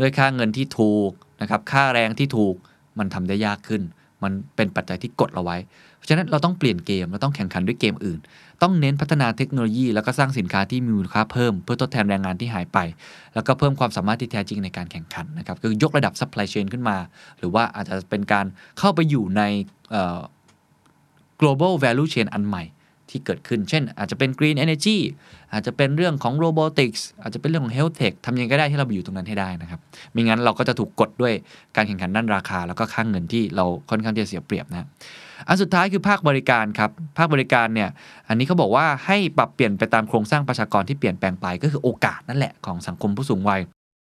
[0.00, 2.54] ด้วยค่าเงินที่ถูกนะครับค่าแรงที่ถูก
[2.98, 3.82] มันทำได้ยากขึ้น
[4.22, 5.56] มันเป็นปัจจัยที่กดเราไว้
[5.96, 8.18] เพราะฉะนั้นเราต้องเปลี่ยนเกมเราต้องแข่งขันด้วยเกมอื่น
[8.62, 12.78] ต้องเน้นพัฒนาเทคโนโลยี แล้วก็สร้างสินค้าที่มีมูลค่าเพิ่มเพื่อทดแทนแรงงานที่หายไป
[13.34, 16.96] แล้วก็เพิ่มความสามารถที่แท้จริงในการแข่งขันนะครับคือยกระดับ supply chain ขึ้นมา
[17.38, 18.46] หรือว่าอาจจะเป็นการ
[18.78, 19.42] เข้าไปอยู่ใน
[21.40, 22.62] global value chain อันใหม่
[23.10, 24.98] ที่เกิดขึ้น เช่น อาจจะเป็น green energy
[25.52, 29.80] อาจจะเป็นเรื่องของ robotics อาจจะเป็นเรื่องของ health tech ทำยังไงก็ได้ที่เราไปอยู่ตรงนั้นให้ได้นะครับ
[30.12, 31.32] ไม่งั้นเราก็จะถูกกดด้วย
[31.76, 34.86] การแข่งขันด้านราคา แล้วก็ค่างเงินที่เราค่อนข้างจะเสียเปรียบนะ
[35.48, 37.88] อันสุดท้ายคือภาคบริการครับ ภาคบริการเนี่ย
[38.28, 43.60] อันนี้เขาบอกว่าให้ปรับเปลี่ยนไปตามโครงสร้างประชากรที่เปลี่ยนแปลงไป ก็คือโอกาสนั่นแหละของสังคมผู้สูงวัย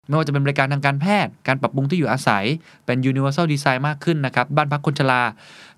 [0.07, 2.45] ไม่ว่าจะเป็นบริการทางการแพทย์ การปรับปรุงที่อยู่อาศัย
[2.85, 5.21] เป็น universal design มากขึ้นนะครับ บ้านพักคนชรา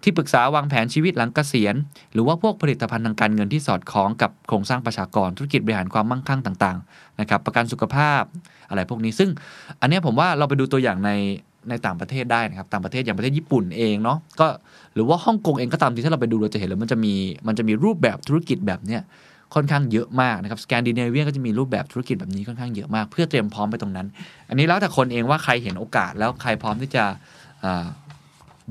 [0.03, 1.75] ที่ปรึกษาวางแผนชีวิตหลังเกษียณ
[2.13, 8.21] หรือว่าพวกผลิตภัณฑ์ทางการเงินที่สอดคล้องกับโครงสร้างประชากร ธุรกิจบริหารความมั่งคั่งต่างๆ นะครับ ประกันสุขภาพ
[8.69, 9.29] อะไรพวกนี้ ซึ่ง
[9.81, 11.11] อันนี้ผมว่าเราไปดูตัวอย่างใน
[11.69, 14.47] ในต่างประเทศได้นะครับ ต่างประเทศอย่างประเทศญี่ปุ่นเองเนาะ ก็
[14.93, 17.13] หรือว่าฮ่องกงเองก็ตามที่ถ้าเราไปดูเราจะเห็นแล้วมันจะมี
[17.47, 19.01] มันจะมีรูปแบบธุรกิจแบบเนี้ย
[19.55, 24.07] ค่อนข้างเยอะมากนะครับสแกนดิเนเวียก็จะมีรูปแบบธุรกิจแบบนี้ค่อนข้างเยอะมาก เพื่อเตรียมพร้อมไปตรงนั้น
[24.49, 27.03] อันนี้แล้วแต่คนเองว่าใครเห็นโอกาสแล้วใครพร้อมที่จะ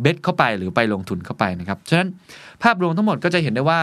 [0.01, 2.09] เบ็ดเข้าไปหรือไปลงทุนเข้าไปนะครับฉะนั้น
[2.63, 3.81] ภาพรวมทั้งหมดก็จะเห็นได้ว่า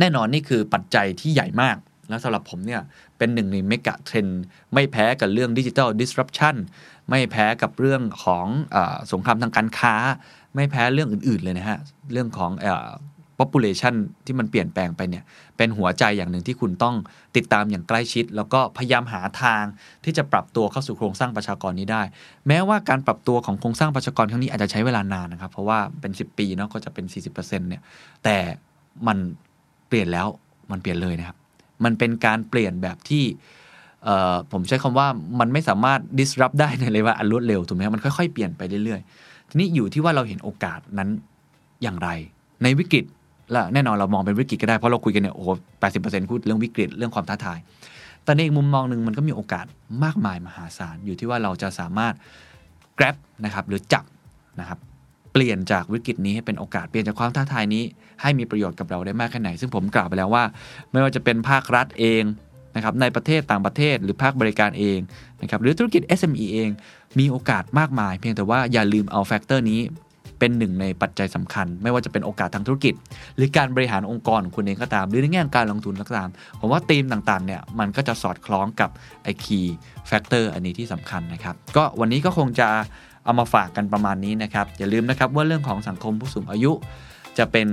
[0.00, 1.76] แน่นอนนี่คือปัจจัยที่ใหญ่มาก
[2.08, 2.80] แล้วสำหรับผมเนี่ย
[3.18, 4.26] เป็นหนึ่งในเมกะเทรน
[4.74, 6.56] ไม่แพ้กับเรื่องดิจิทัล disruption
[7.10, 8.76] ไม่แพ้กับเรื่องของอ
[9.12, 9.94] สงครามทางการค้า
[10.54, 11.78] ไม่แพ้เรื่องอื่น ๆ เลยนะฮะ
[12.12, 12.50] เรื่องของ
[13.38, 15.24] population ที่มันเปลี่ยนแปลงไปเนี่ย
[15.56, 16.94] เป็นหัวใจอย่างหนึ่งที่คุณต้อง
[17.36, 19.64] ติดตามอย่างใกล้ชิด แล้วก็พยายามหาทาง
[20.04, 22.02] ที่จะปรับตัวเข้าสู่โครงสร้างประชากรนี้ได้
[22.48, 27.82] แม้ว่าการปรับตัวของโครงสร้างประชากรครั้งนี้อาจจะใช้เวลานานนะครับ เพราะว่าเป็น 10 ปีเนาะก็จะเป็น 40%เนี่ย
[28.24, 28.36] แต่
[29.06, 29.18] มัน
[29.88, 30.26] เปลี่ยนแล้ว
[30.70, 31.36] มันเปลี่ยนเลยนะครับ
[31.84, 33.24] มันเป็นการเปลี่ยนแบบที่
[34.52, 35.06] ผมใช้คำว่า
[35.40, 41.08] มันไม่สามารถ disrupt ได้ในเลยว่าอันรวดเร็วถูกไหมมันค่อยๆเปลี่ยนไปเรื่อยๆทีนี้อยู่ที่ว่าเราเห็นโอกาสนั้น
[41.82, 42.08] อย่างไร
[42.62, 43.04] ในวิกฤต
[43.52, 45.48] และแน่นอนเรามองเป็นวิกฤตก็ได้ เพราะเราคุยกันเนี่ยโอ้โห
[45.80, 47.58] แปดสิบเปอร์เซ็นต์พูดเรื่องวิกฤตเรื่องความท้าทาย
[48.24, 49.66] แต่ในอีกมุมมองหนึ่งมันก็มีโอกาส
[50.04, 52.14] มากมายมหาศาลอยู่ที่ว่าเราจะสามารถ
[52.98, 54.04] grab นะครับหรือจับ
[54.60, 54.78] นะครับ
[55.32, 57.82] เปลี่ยนจากวิกฤตนี้ให้เป็นโอกาสเปลี่ยนจากความท้าทายนี้
[58.22, 60.44] ให้มีประโยชน์กับเราได้มากแค่ไหน ซึ่งผมกล่าวไปแล้วว่า
[60.90, 62.22] ไม่ว่าจะเป็นภาครัฐเอง
[62.76, 64.98] นะครับในประเทศต่างประเทศหรือภาคบริการเอง
[65.42, 66.70] นะครับหรือธุรกิจ SME เอง
[67.18, 69.80] มีโอกาสมากมาย เพียงแต่ว่าอย่าลืมเอา factor นี้
[70.38, 72.94] เป็นหนึ่งในปัจจัยสำคัญ ไม่ว่าจะเป็นโอกาสทางธุรกิจ
[73.36, 76.30] หรือการบริหารองค์กรของคุณเองก็ตาม หรือในแง่การลงทุนก็ตาม
[76.60, 78.90] ผมว่าธีมต่างๆเนี่ยมันก็จะสอดคล้องกับ
[79.24, 82.68] ไอ้ key factor อันนี้ที่สำคัญนะครับ ก็วันนี้ก็คงจะ
[83.24, 86.72] เอามาฝากกันประมาณนี้นะครับ อย่าลืมนะครับว่าเรื่องของสังคมผู้สูงอายุ
[87.38, 87.68] จะเป็น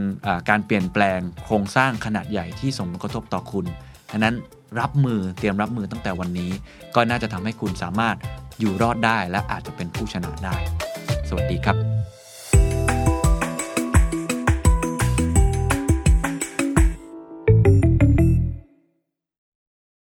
[0.49, 3.65] การเปลี่ยนแปลงโครงสร้างขนาดใหญ่ที่ส่งผลกระทบต่อคุณ
[4.11, 4.35] ฉะนั้น
[4.79, 6.51] รับมือเตรียมรับมือตั้งแต่วันนี้
[6.95, 8.17] ก็น่าจะทำให้คุณสามารถ
[8.59, 10.55] อยู่รอดได้และอาจจะเป็นผู้ชนะได้
[11.29, 12.20] สวัสดีครับ